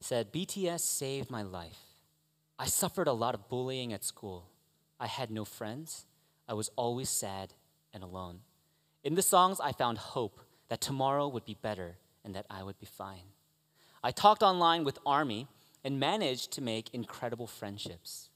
[0.00, 1.78] said, "BTS saved my life.
[2.58, 4.48] I suffered a lot of bullying at school.
[4.98, 6.06] I had no friends.
[6.48, 7.52] I was always sad
[7.92, 8.40] and alone.
[9.04, 12.78] In the songs, I found hope that tomorrow would be better and that I would
[12.78, 13.32] be fine.
[14.02, 15.48] I talked online with Army
[15.82, 18.30] and managed to make incredible friendships.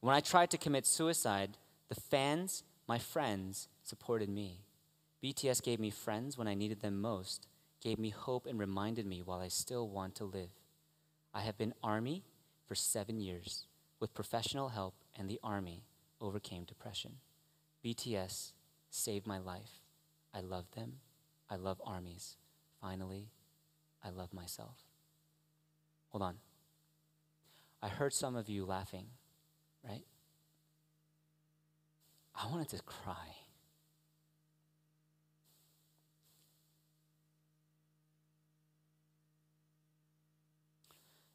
[0.00, 1.56] When I tried to commit suicide,
[1.88, 4.60] the fans, my friends, supported me.
[5.22, 7.46] BTS gave me friends when I needed them most,
[7.82, 10.50] gave me hope, and reminded me while I still want to live.
[11.32, 12.24] I have been Army
[12.66, 13.66] for seven years.
[14.00, 15.84] With professional help and the Army,
[16.20, 17.16] overcame depression.
[17.84, 18.52] BTS
[18.90, 19.80] saved my life.
[20.34, 20.94] I love them.
[21.50, 22.36] I love armies.
[22.80, 23.28] Finally,
[24.02, 24.76] I love myself.
[26.08, 26.36] Hold on.
[27.82, 29.06] I heard some of you laughing,
[29.86, 30.04] right?
[32.34, 33.36] I wanted to cry.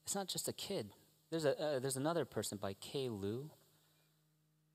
[0.04, 0.90] It's not just a kid.
[1.30, 3.52] There's, a, uh, there's another person by Kay Lu.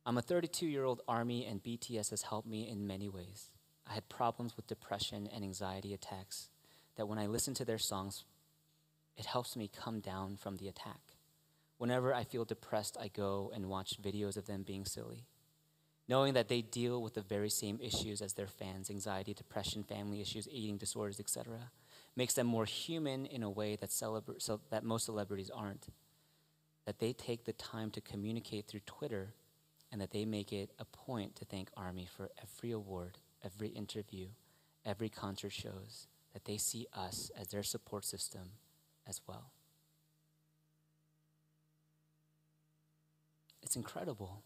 [0.06, 3.50] I'm a 32 year old Army, and BTS has helped me in many ways.
[3.88, 6.48] I had problems with depression and anxiety attacks
[6.96, 8.24] that when I listen to their songs,
[9.16, 11.00] it helps me come down from the attack.
[11.78, 15.26] Whenever I feel depressed, I go and watch videos of them being silly.
[16.06, 20.20] Knowing that they deal with the very same issues as their fans anxiety, depression, family
[20.20, 21.70] issues, eating disorders, etc.
[22.14, 25.86] makes them more human in a way that, celebra- so that most celebrities aren't.
[26.84, 29.32] That they take the time to communicate through Twitter
[29.90, 34.28] and that they make it a point to thank Army for every award, every interview,
[34.84, 38.50] every concert shows, that they see us as their support system
[39.06, 39.50] as well.
[43.62, 44.42] It's incredible.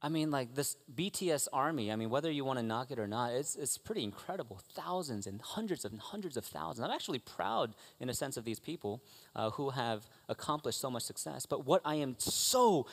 [0.00, 3.08] I mean, like this BTS army, I mean, whether you want to knock it or
[3.08, 4.60] not, it's, it's pretty incredible.
[4.74, 6.84] Thousands and hundreds and hundreds of thousands.
[6.84, 9.02] I'm actually proud, in a sense, of these people
[9.34, 11.46] uh, who have accomplished so much success.
[11.46, 12.86] But what I am so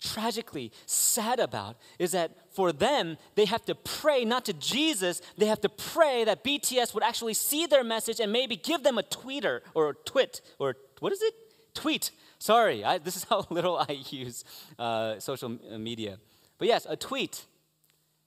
[0.00, 5.46] tragically sad about is that for them, they have to pray not to Jesus, they
[5.46, 9.02] have to pray that BTS would actually see their message and maybe give them a
[9.02, 11.34] tweeter or a twit or what is it?
[11.74, 12.10] Tweet.
[12.38, 14.44] Sorry, I, this is how little I use
[14.78, 16.18] uh, social media.
[16.58, 17.46] But yes, a tweet.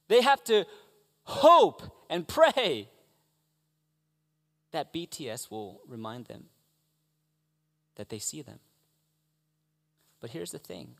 [0.07, 0.65] They have to
[1.23, 2.89] hope and pray
[4.71, 6.45] that BTS will remind them
[7.95, 8.59] that they see them.
[10.19, 10.95] But here's the thing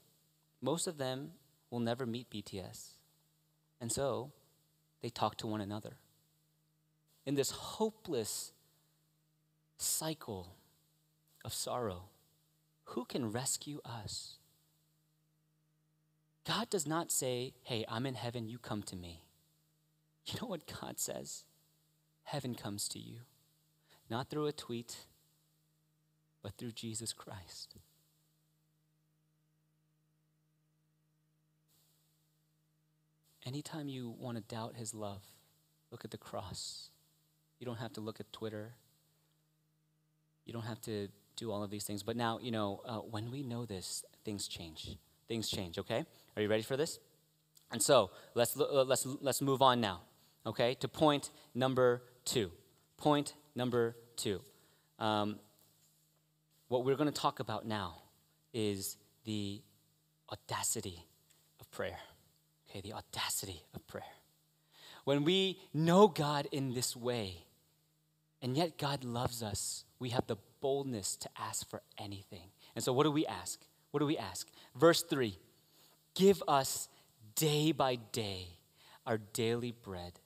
[0.62, 1.32] most of them
[1.70, 2.92] will never meet BTS.
[3.80, 4.32] And so
[5.02, 5.98] they talk to one another.
[7.26, 8.52] In this hopeless
[9.78, 10.56] cycle
[11.46, 12.04] of sorrow,
[12.86, 14.38] who can rescue us?
[16.48, 19.26] God does not say, Hey, I'm in heaven, you come to me.
[20.26, 21.44] You know what God says?
[22.24, 23.20] Heaven comes to you,
[24.10, 25.06] not through a tweet,
[26.42, 27.76] but through Jesus Christ.
[33.48, 35.22] Anytime you want to doubt his love,
[35.90, 36.90] look at the cross.
[37.60, 38.74] You don't have to look at Twitter.
[40.46, 41.08] You don't have to
[41.38, 42.04] do all of these things.
[42.04, 44.98] But now, you know, uh, when we know this, things change.
[45.30, 46.04] Things change, okay?
[46.36, 47.00] Are you ready for this?
[47.72, 50.02] And so let's, uh, let's, let's move on now,
[50.46, 52.52] okay, to point number two.
[52.98, 54.42] Point number two.
[55.00, 55.40] Um,
[56.68, 58.02] what we're going to talk about now
[58.54, 59.62] is the
[60.30, 61.06] audacity
[61.62, 61.98] of prayer.
[62.70, 64.04] Okay, the audacity of prayer.
[65.06, 67.46] When we know God in this way,
[68.42, 72.50] and yet God loves us, we have the boldness to ask for anything.
[72.76, 73.60] And so, what do we ask?
[73.92, 74.48] What do we ask?
[74.76, 75.38] Verse 3
[76.14, 76.90] Give us
[77.36, 78.58] day by day
[79.06, 80.20] our daily bread,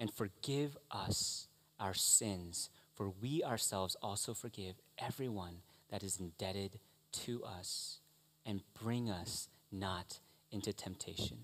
[0.00, 1.46] and forgive us
[1.78, 5.58] our sins, for we ourselves also forgive everyone
[5.90, 6.80] that is indebted
[7.12, 8.00] to us,
[8.44, 10.18] and bring us not
[10.50, 11.38] into temptation.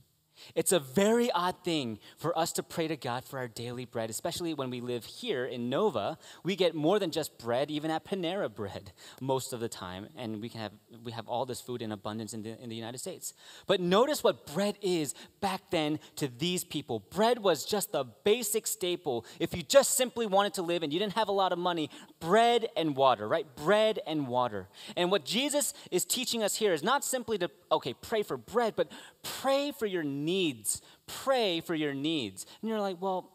[0.54, 4.10] It's a very odd thing for us to pray to God for our daily bread,
[4.10, 6.18] especially when we live here in Nova.
[6.42, 10.40] We get more than just bread, even at Panera Bread, most of the time, and
[10.40, 10.72] we can have
[11.02, 13.34] we have all this food in abundance in the, in the United States.
[13.66, 17.00] But notice what bread is back then to these people.
[17.10, 19.24] Bread was just the basic staple.
[19.38, 21.90] If you just simply wanted to live and you didn't have a lot of money,
[22.20, 23.46] bread and water, right?
[23.56, 24.68] Bread and water.
[24.96, 28.74] And what Jesus is teaching us here is not simply to okay pray for bread,
[28.76, 28.90] but
[29.24, 30.80] pray for your needs.
[31.06, 32.46] Pray for your needs.
[32.60, 33.30] And you're like, well,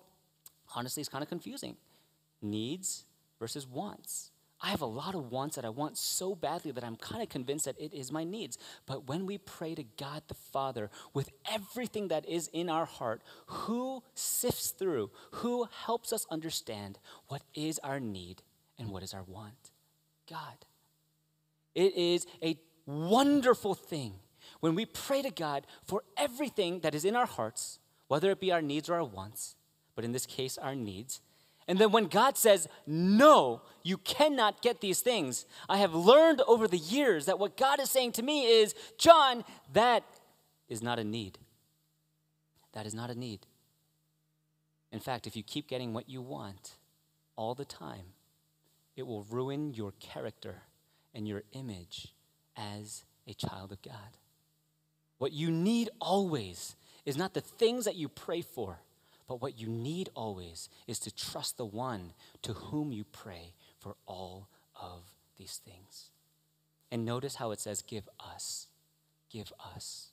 [0.76, 1.76] honestly, it's kind of confusing.
[2.42, 3.04] Needs
[3.40, 4.32] versus wants.
[4.62, 7.30] I have a lot of wants that I want so badly that I'm kind of
[7.30, 8.58] convinced that it is my needs.
[8.86, 13.22] But when we pray to God the Father with everything that is in our heart,
[13.46, 18.42] who sifts through, who helps us understand what is our need
[18.78, 19.72] and what is our want?
[20.30, 20.66] God.
[21.74, 24.16] It is a wonderful thing
[24.60, 28.52] when we pray to God for everything that is in our hearts, whether it be
[28.52, 29.56] our needs or our wants,
[29.96, 31.22] but in this case, our needs.
[31.68, 36.68] And then when God says, No, you cannot get these things, I have learned over
[36.68, 39.44] the years that what God is saying to me is, John,
[39.74, 40.04] that
[40.68, 41.38] is not a need.
[42.74, 43.46] That is not a need.
[44.92, 46.76] In fact, if you keep getting what you want
[47.36, 48.14] all the time,
[48.96, 50.64] it will ruin your character
[51.14, 52.14] and your image
[52.58, 54.18] as a child of God.
[55.20, 58.80] What you need always is not the things that you pray for,
[59.28, 63.96] but what you need always is to trust the one to whom you pray for
[64.08, 64.48] all
[64.82, 65.04] of
[65.38, 66.10] these things.
[66.92, 68.68] And notice how it says, Give us.
[69.30, 70.08] Give us.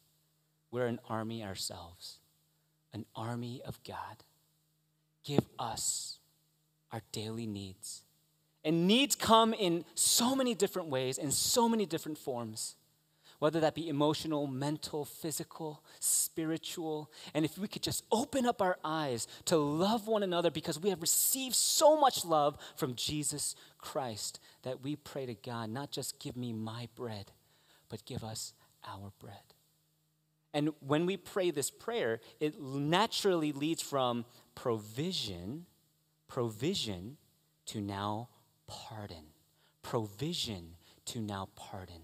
[0.70, 2.18] We're an army ourselves,
[2.92, 4.24] an army of God.
[5.24, 6.18] Give us
[6.92, 8.02] our daily needs.
[8.64, 12.74] And needs come in so many different ways, in so many different forms
[13.38, 17.10] whether that be emotional, mental, physical, spiritual.
[17.34, 20.90] And if we could just open up our eyes to love one another because we
[20.90, 26.18] have received so much love from Jesus Christ that we pray to God, not just
[26.18, 27.32] give me my bread,
[27.88, 28.52] but give us
[28.86, 29.36] our bread.
[30.54, 34.24] And when we pray this prayer, it naturally leads from
[34.54, 35.66] provision,
[36.28, 37.18] provision
[37.66, 38.30] to now
[38.66, 39.24] pardon.
[39.82, 42.00] Provision to now pardon.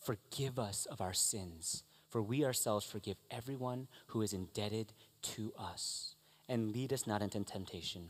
[0.00, 4.92] Forgive us of our sins, for we ourselves forgive everyone who is indebted
[5.22, 6.14] to us.
[6.48, 8.08] And lead us not into temptation.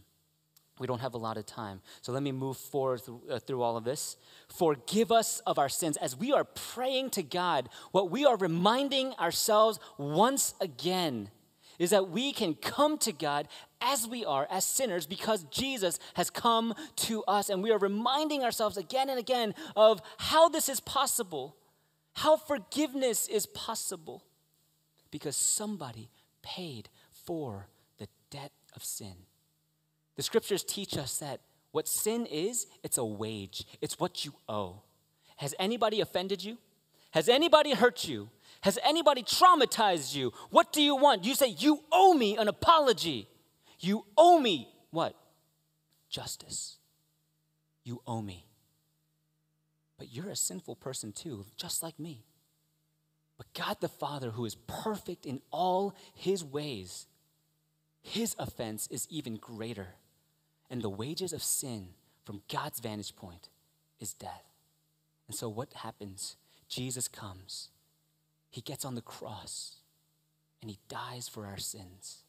[0.78, 3.60] We don't have a lot of time, so let me move forward through, uh, through
[3.60, 4.16] all of this.
[4.48, 5.98] Forgive us of our sins.
[5.98, 11.28] As we are praying to God, what we are reminding ourselves once again
[11.78, 13.46] is that we can come to God
[13.82, 17.50] as we are, as sinners, because Jesus has come to us.
[17.50, 21.56] And we are reminding ourselves again and again of how this is possible
[22.14, 24.24] how forgiveness is possible
[25.10, 26.10] because somebody
[26.42, 26.88] paid
[27.24, 29.14] for the debt of sin.
[30.16, 31.40] The scriptures teach us that
[31.72, 34.82] what sin is, it's a wage, it's what you owe.
[35.36, 36.58] Has anybody offended you?
[37.12, 38.28] Has anybody hurt you?
[38.62, 40.32] Has anybody traumatized you?
[40.50, 41.24] What do you want?
[41.24, 43.28] You say, You owe me an apology.
[43.78, 45.16] You owe me what?
[46.08, 46.76] Justice.
[47.84, 48.49] You owe me.
[50.00, 52.24] But you're a sinful person too, just like me.
[53.36, 57.06] But God the Father, who is perfect in all his ways,
[58.00, 59.88] his offense is even greater.
[60.70, 61.88] And the wages of sin,
[62.24, 63.50] from God's vantage point,
[64.00, 64.46] is death.
[65.28, 66.36] And so what happens?
[66.66, 67.68] Jesus comes,
[68.48, 69.80] he gets on the cross,
[70.62, 72.24] and he dies for our sins.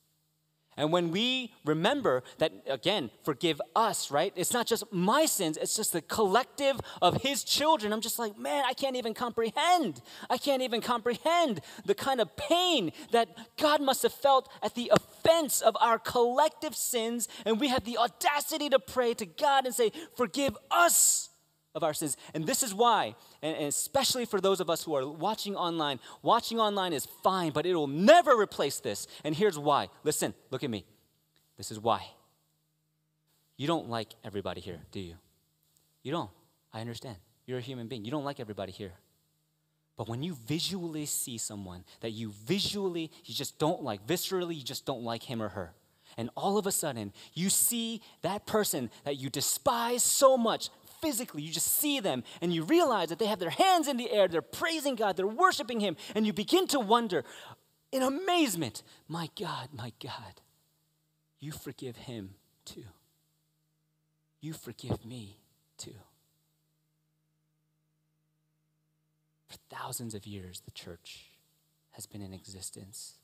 [0.78, 4.32] And when we remember that, again, forgive us, right?
[4.36, 7.91] It's not just my sins, it's just the collective of his children.
[7.91, 10.01] I'm just like, man, I can't even comprehend.
[10.30, 14.91] I can't even comprehend the kind of pain that God must have felt at the
[14.93, 17.28] offense of our collective sins.
[17.45, 21.30] And we have the audacity to pray to God and say, forgive us
[21.74, 22.17] of our sins.
[22.34, 26.59] And this is why, and, especially for those of us who are watching online, watching
[26.59, 29.07] online is fine, but it will never replace this.
[29.24, 29.89] And here's why.
[30.03, 30.86] Listen, look at me.
[31.57, 32.05] This is why.
[33.57, 35.15] You don't like everybody here, do you?
[36.03, 36.30] You don't.
[36.74, 37.17] I understand.
[37.45, 38.05] You're a human being.
[38.05, 38.93] You don't like everybody here.
[39.97, 44.63] But when you visually see someone that you visually, you just don't like, viscerally, you
[44.63, 45.74] just don't like him or her,
[46.17, 50.69] and all of a sudden you see that person that you despise so much
[51.02, 51.41] physically.
[51.41, 54.28] You just see them and you realize that they have their hands in the air,
[54.28, 57.24] they're praising God, they're worshiping Him, and you begin to wonder
[57.91, 60.41] in amazement, my God, my God,
[61.39, 62.86] you forgive him too.
[64.39, 65.38] You forgive me
[65.78, 65.95] too.
[69.49, 71.32] For thousands of years, the church
[71.91, 73.16] has been in existence.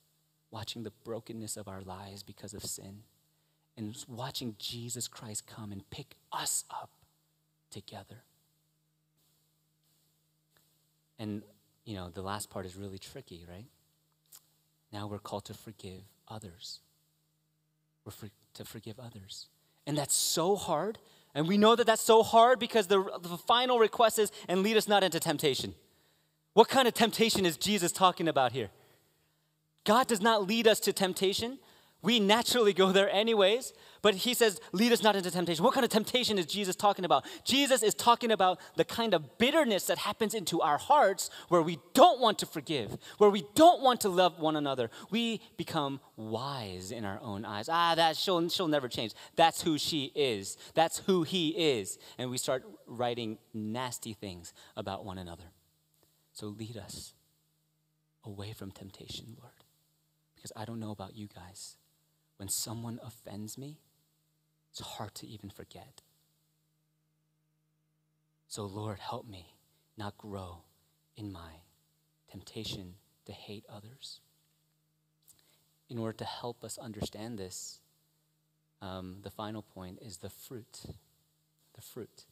[0.49, 3.03] watching the brokenness of our lives because of sin,
[3.75, 6.89] and watching Jesus Christ come and pick us up
[7.71, 8.23] together.
[11.19, 11.43] And,
[11.85, 13.65] you know, the last part is really tricky, right?
[14.91, 16.79] Now we're called to forgive others.
[18.05, 19.47] We're for, to forgive others.
[19.85, 20.99] And that's so hard.
[21.33, 24.77] And we know that that's so hard because the, the final request is, and lead
[24.77, 25.75] us not into temptation.
[26.53, 28.69] What kind of temptation is Jesus talking about here?
[29.83, 31.59] God does not lead us to temptation,
[32.03, 33.73] we naturally go there anyways,
[34.03, 35.63] but he says, lead us not into temptation.
[35.63, 37.25] What kind of temptation is Jesus talking about?
[37.43, 41.79] Jesus is talking about the kind of bitterness that happens into our hearts where we
[41.95, 44.91] don't want to forgive, where we don't want to love one another.
[45.09, 47.67] We become wise in our own eyes.
[47.67, 49.13] Ah, that she'll, she'll never change.
[49.35, 50.55] That's who she is.
[50.75, 51.97] That's who he is.
[52.19, 55.51] And we start writing nasty things about one another.
[56.31, 57.15] So lead us
[58.23, 59.51] away from temptation, Lord.
[60.35, 61.75] Because I don't know about you guys
[62.37, 63.79] when someone offends me,
[64.71, 66.01] it's hard to even forget.
[68.47, 69.55] So, Lord, help me
[69.97, 70.59] not grow
[71.15, 71.61] in my
[72.31, 74.21] temptation to hate others.
[75.89, 77.79] In order to help us understand this,
[78.81, 80.81] um, the final point is the fruit.
[81.75, 82.25] The fruit.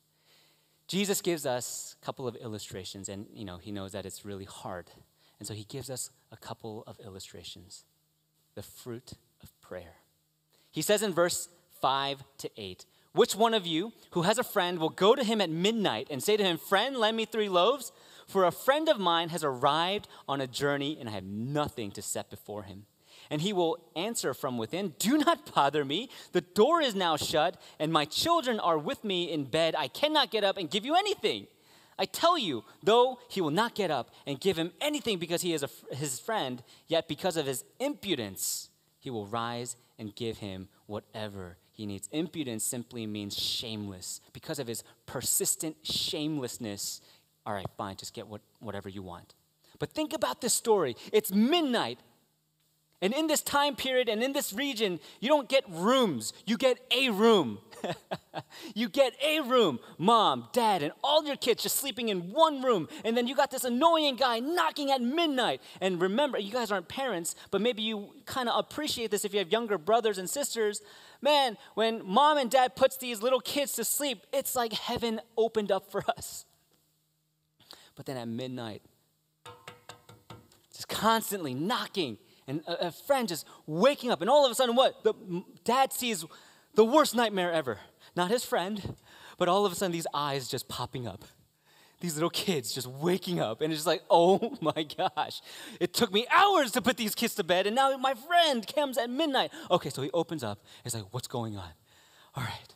[0.88, 4.46] Jesus gives us a couple of illustrations, and you know he knows that it's really
[4.46, 4.92] hard,
[5.40, 7.86] and so he gives us a couple of illustrations.
[8.54, 9.14] The fruit
[9.68, 9.96] prayer.
[10.72, 11.50] He says in verse
[11.82, 15.42] 5 to 8, Which one of you who has a friend will go to him
[15.42, 17.92] at midnight and say to him, Friend, lend me three loaves?
[18.28, 22.02] For a friend of mine has arrived on a journey and I have nothing to
[22.02, 22.86] set before him.
[23.30, 26.10] And he will answer from within, Do not bother me.
[26.32, 29.76] The door is now shut, and my children are with me in bed.
[29.78, 31.48] I cannot get up and give you anything.
[31.98, 35.54] I tell you, though he will not get up and give him anything because he
[35.54, 38.70] is a, his friend, yet because of his impudence,
[39.06, 42.10] he will rise and give him whatever he needs.
[42.12, 44.20] Impudence simply means shameless.
[44.34, 47.02] Because of his persistent shamelessness,
[47.46, 49.36] all right, fine, just get what, whatever you want.
[49.78, 50.96] But think about this story.
[51.14, 52.00] It's midnight.
[53.00, 56.80] And in this time period and in this region, you don't get rooms, you get
[56.90, 57.60] a room.
[58.76, 62.88] you get a room, mom, dad, and all your kids just sleeping in one room.
[63.04, 65.62] And then you got this annoying guy knocking at midnight.
[65.82, 69.40] And remember, you guys aren't parents, but maybe you kind of appreciate this if you
[69.40, 70.82] have younger brothers and sisters.
[71.22, 75.72] Man, when mom and dad puts these little kids to sleep, it's like heaven opened
[75.72, 76.46] up for us.
[77.96, 78.82] But then at midnight,
[80.72, 82.18] just constantly knocking
[82.48, 85.04] and a, friend just waking up, and all of a sudden, what?
[85.04, 85.14] The
[85.64, 86.24] dad sees
[86.76, 87.80] the worst nightmare ever.
[88.16, 88.96] Not his friend,
[89.38, 91.26] but all of a sudden, these eyes just popping up.
[92.02, 95.42] These little kids just waking up, and it's just like, oh my gosh.
[95.80, 98.98] It took me hours to put these kids to bed, and now my friend comes
[98.98, 99.52] at midnight.
[99.72, 100.64] Okay, so he opens up.
[100.84, 101.70] He's like, what's going on?
[102.36, 102.76] All right.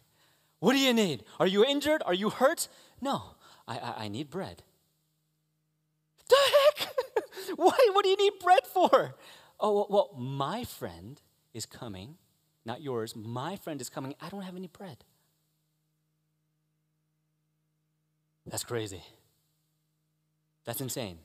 [0.59, 1.23] What do you need?
[1.39, 2.03] Are you injured?
[2.05, 2.67] Are you hurt?
[3.01, 3.35] No,
[3.67, 4.63] I, I, I need bread.
[6.27, 6.89] The heck?
[7.55, 7.89] Why?
[7.93, 9.15] What do you need bread for?
[9.59, 11.21] Oh, well, my friend
[11.53, 12.15] is coming,
[12.69, 13.15] not yours.
[13.15, 14.13] My friend is coming.
[14.21, 15.03] I don't have any bread.
[18.45, 19.01] That's crazy.
[20.65, 21.17] That's insane.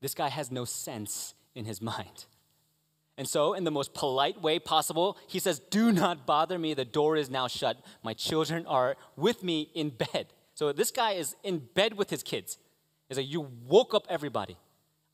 [0.00, 2.26] This guy has no sense in his mind.
[3.18, 6.74] And so, in the most polite way possible, he says, Do not bother me.
[6.74, 7.78] The door is now shut.
[8.04, 10.26] My children are with me in bed.
[10.54, 12.58] So, this guy is in bed with his kids.
[13.08, 14.56] He's like, You woke up everybody.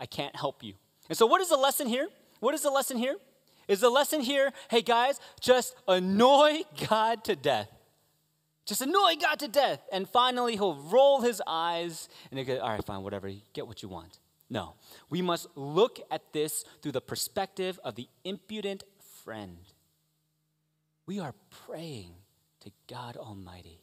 [0.01, 0.75] I can't help you.
[1.09, 2.09] And so, what is the lesson here?
[2.41, 3.17] What is the lesson here?
[3.73, 7.71] Is the lesson here, hey guys, just annoy God to death.
[8.67, 9.81] Just annoy God to death.
[9.91, 13.83] And finally, he'll roll his eyes and he'll go, all right, fine, whatever, get what
[13.83, 14.19] you want.
[14.51, 14.75] No.
[15.09, 18.85] We must look at this through the perspective of the impudent
[19.25, 19.57] friend.
[21.07, 21.33] We are
[21.67, 22.13] praying
[22.61, 23.82] to God Almighty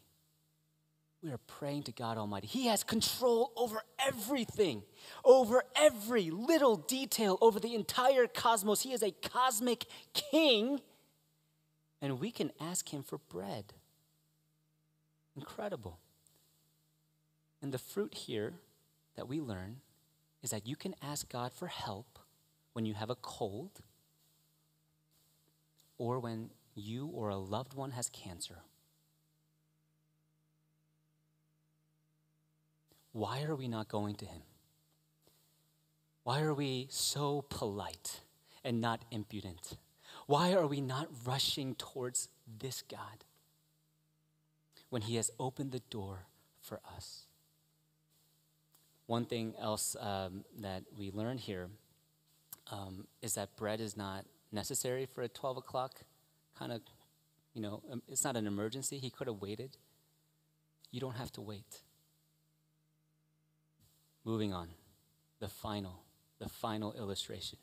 [1.22, 2.48] we are praying to God Almighty.
[2.48, 4.84] He has control over everything,
[5.26, 8.82] over every little detail, over the entire cosmos.
[8.82, 10.80] He is a cosmic king,
[12.02, 13.74] and we can ask Him for bread.
[15.36, 16.00] Incredible.
[17.62, 18.54] And the fruit here
[19.16, 19.78] that we learn
[20.42, 22.18] is that you can ask God for help
[22.72, 23.82] when you have a cold
[25.98, 28.60] or when you or a loved one has cancer
[33.12, 34.42] why are we not going to him?
[36.24, 38.22] Why are we so polite
[38.64, 39.78] and not impudent?
[40.28, 42.30] Why are we not rushing towards
[42.60, 43.24] this God
[44.90, 46.28] when he has opened the door
[46.62, 47.26] for us?
[49.08, 51.70] One thing else um, that we learn here
[52.72, 56.02] um, is that bread is not necessary for a 12 o'clock
[56.58, 56.82] kind of,
[57.56, 59.00] you know, um, it's not an emergency.
[59.00, 59.78] He could have waited.
[60.92, 61.82] You don't have to wait.
[64.30, 64.68] Moving on,
[65.40, 66.04] the final,
[66.38, 67.58] the final illustration.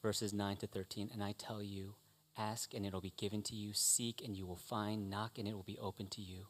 [0.00, 1.10] Verses 9 to 13.
[1.12, 1.96] And I tell you,
[2.38, 5.54] ask and it'll be given to you, seek and you will find, knock and it
[5.54, 6.46] will be open to you.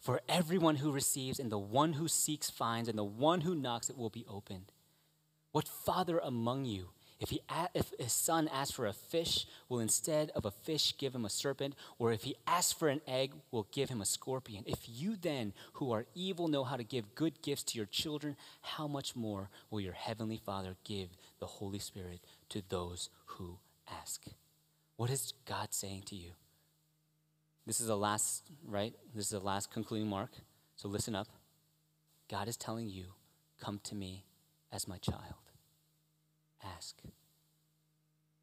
[0.00, 3.88] For everyone who receives and the one who seeks finds, and the one who knocks
[3.88, 4.72] it will be opened.
[5.52, 6.88] What father among you,
[7.22, 7.40] if, he,
[7.72, 11.30] if his son asks for a fish, will instead of a fish give him a
[11.30, 11.76] serpent?
[12.00, 14.64] Or if he asks for an egg, will give him a scorpion?
[14.66, 18.36] If you then, who are evil, know how to give good gifts to your children,
[18.60, 23.58] how much more will your heavenly Father give the Holy Spirit to those who
[23.88, 24.24] ask?
[24.96, 26.30] What is God saying to you?
[27.68, 28.94] This is the last, right?
[29.14, 30.32] This is the last concluding mark.
[30.74, 31.28] So listen up.
[32.28, 33.04] God is telling you,
[33.60, 34.24] come to me
[34.72, 35.51] as my child.
[36.64, 36.96] Ask.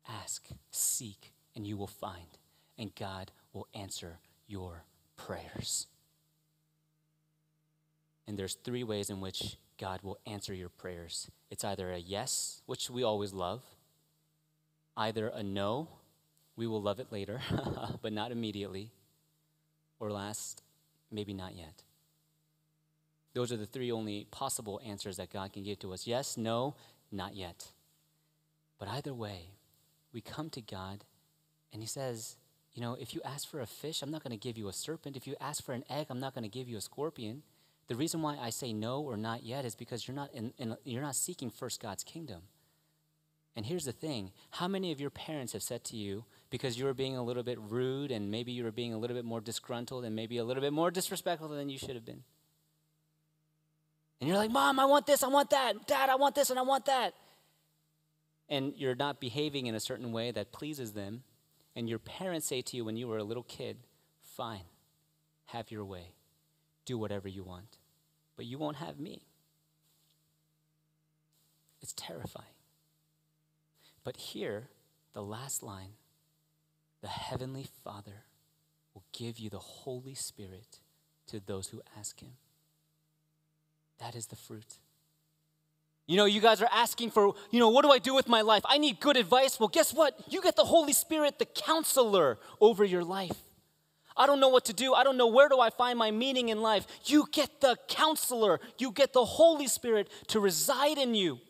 [0.07, 2.37] Ask, seek, and you will find.
[2.77, 4.83] And God will answer your
[5.15, 5.87] prayers.
[8.27, 11.29] And there's three ways in which God will answer your prayers.
[11.49, 13.63] It's either a yes, which we always love,
[14.95, 15.87] either a no,
[16.55, 17.41] we will love it later,
[18.01, 18.91] but not immediately,
[19.99, 20.61] or last,
[21.11, 21.83] maybe not yet.
[23.33, 26.75] Those are the three only possible answers that God can give to us yes, no,
[27.11, 27.71] not yet.
[28.79, 29.51] But either way,
[30.13, 31.03] we come to God
[31.71, 32.37] and He says,
[32.73, 34.73] You know, if you ask for a fish, I'm not going to give you a
[34.73, 35.15] serpent.
[35.17, 37.43] If you ask for an egg, I'm not going to give you a scorpion.
[37.87, 40.77] The reason why I say no or not yet is because you're not, in, in,
[40.83, 42.43] you're not seeking first God's kingdom.
[43.55, 46.85] And here's the thing how many of your parents have said to you, because you
[46.85, 49.41] were being a little bit rude and maybe you were being a little bit more
[49.41, 52.23] disgruntled and maybe a little bit more disrespectful than you should have been?
[54.21, 55.87] And you're like, Mom, I want this, I want that.
[55.87, 57.13] Dad, I want this and I want that.
[58.49, 61.23] And you're not behaving in a certain way that pleases them.
[61.75, 63.77] And your parents say to you when you were a little kid,
[64.21, 64.65] Fine,
[65.47, 66.13] have your way,
[66.85, 67.77] do whatever you want,
[68.35, 69.21] but you won't have me.
[71.81, 72.47] It's terrifying.
[74.03, 74.69] But here,
[75.13, 75.93] the last line
[77.01, 78.25] the Heavenly Father
[78.93, 80.79] will give you the Holy Spirit
[81.27, 82.33] to those who ask Him.
[83.99, 84.79] That is the fruit.
[86.09, 88.41] You know, you guys are asking for, you know, what do I do with my
[88.41, 88.63] life?
[88.65, 89.59] I need good advice.
[89.59, 90.19] Well, guess what?
[90.27, 93.37] You get the Holy Spirit, the counselor over your life.
[94.17, 94.95] I don't know what to do.
[94.95, 96.87] I don't know where do I find my meaning in life.
[97.05, 98.59] You get the counselor.
[98.79, 101.41] You get the Holy Spirit to reside in you.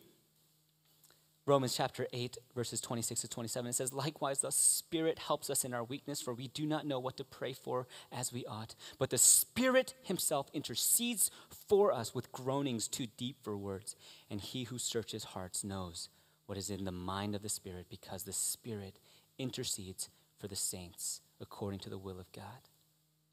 [1.46, 5.72] Romans chapter 8, verses 26 to 27, it says, Likewise, the Spirit helps us in
[5.72, 8.74] our weakness, for we do not know what to pray for as we ought.
[8.98, 13.96] But the Spirit Himself intercedes for us with groanings too deep for words.
[14.30, 16.08] And He who searches hearts knows
[16.46, 18.98] what is in the mind of the Spirit, because the Spirit
[19.38, 22.68] intercedes for the saints according to the will of God.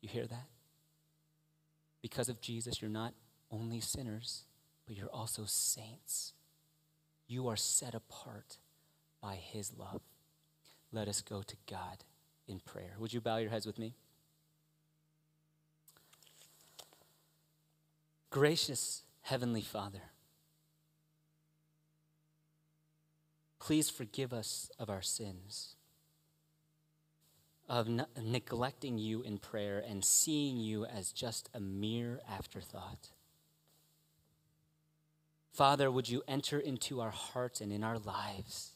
[0.01, 0.47] You hear that?
[2.01, 3.13] Because of Jesus, you're not
[3.51, 4.43] only sinners,
[4.85, 6.33] but you're also saints.
[7.27, 8.57] You are set apart
[9.21, 10.01] by His love.
[10.91, 12.03] Let us go to God
[12.47, 12.95] in prayer.
[12.99, 13.93] Would you bow your heads with me?
[18.29, 20.03] Gracious Heavenly Father,
[23.59, 25.75] please forgive us of our sins,
[27.67, 33.09] of ne- neglecting you in prayer and seeing you as just a mere afterthought.
[35.53, 38.73] Father, would you enter into our hearts and in our lives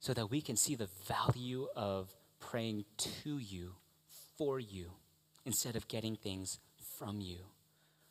[0.00, 3.72] so that we can see the value of praying to you,
[4.36, 4.90] for you,
[5.46, 6.58] instead of getting things
[6.98, 7.38] from you.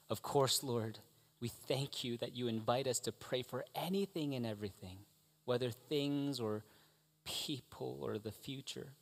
[0.10, 1.00] Of course, Lord,
[1.40, 4.98] we thank you that you invite us to pray for anything and everything,
[5.46, 6.64] whether things or
[7.26, 8.94] people or the future.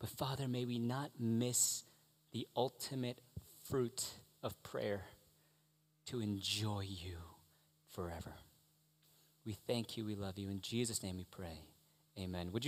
[0.00, 1.84] But Father, may we not miss
[2.32, 3.20] the ultimate
[3.68, 4.04] fruit
[4.42, 5.04] of prayer
[6.06, 7.18] to enjoy you
[7.92, 8.32] forever.
[9.44, 10.04] We thank you.
[10.04, 10.50] We love you.
[10.50, 11.60] In Jesus' name we pray.
[12.18, 12.52] Amen.
[12.52, 12.60] Would you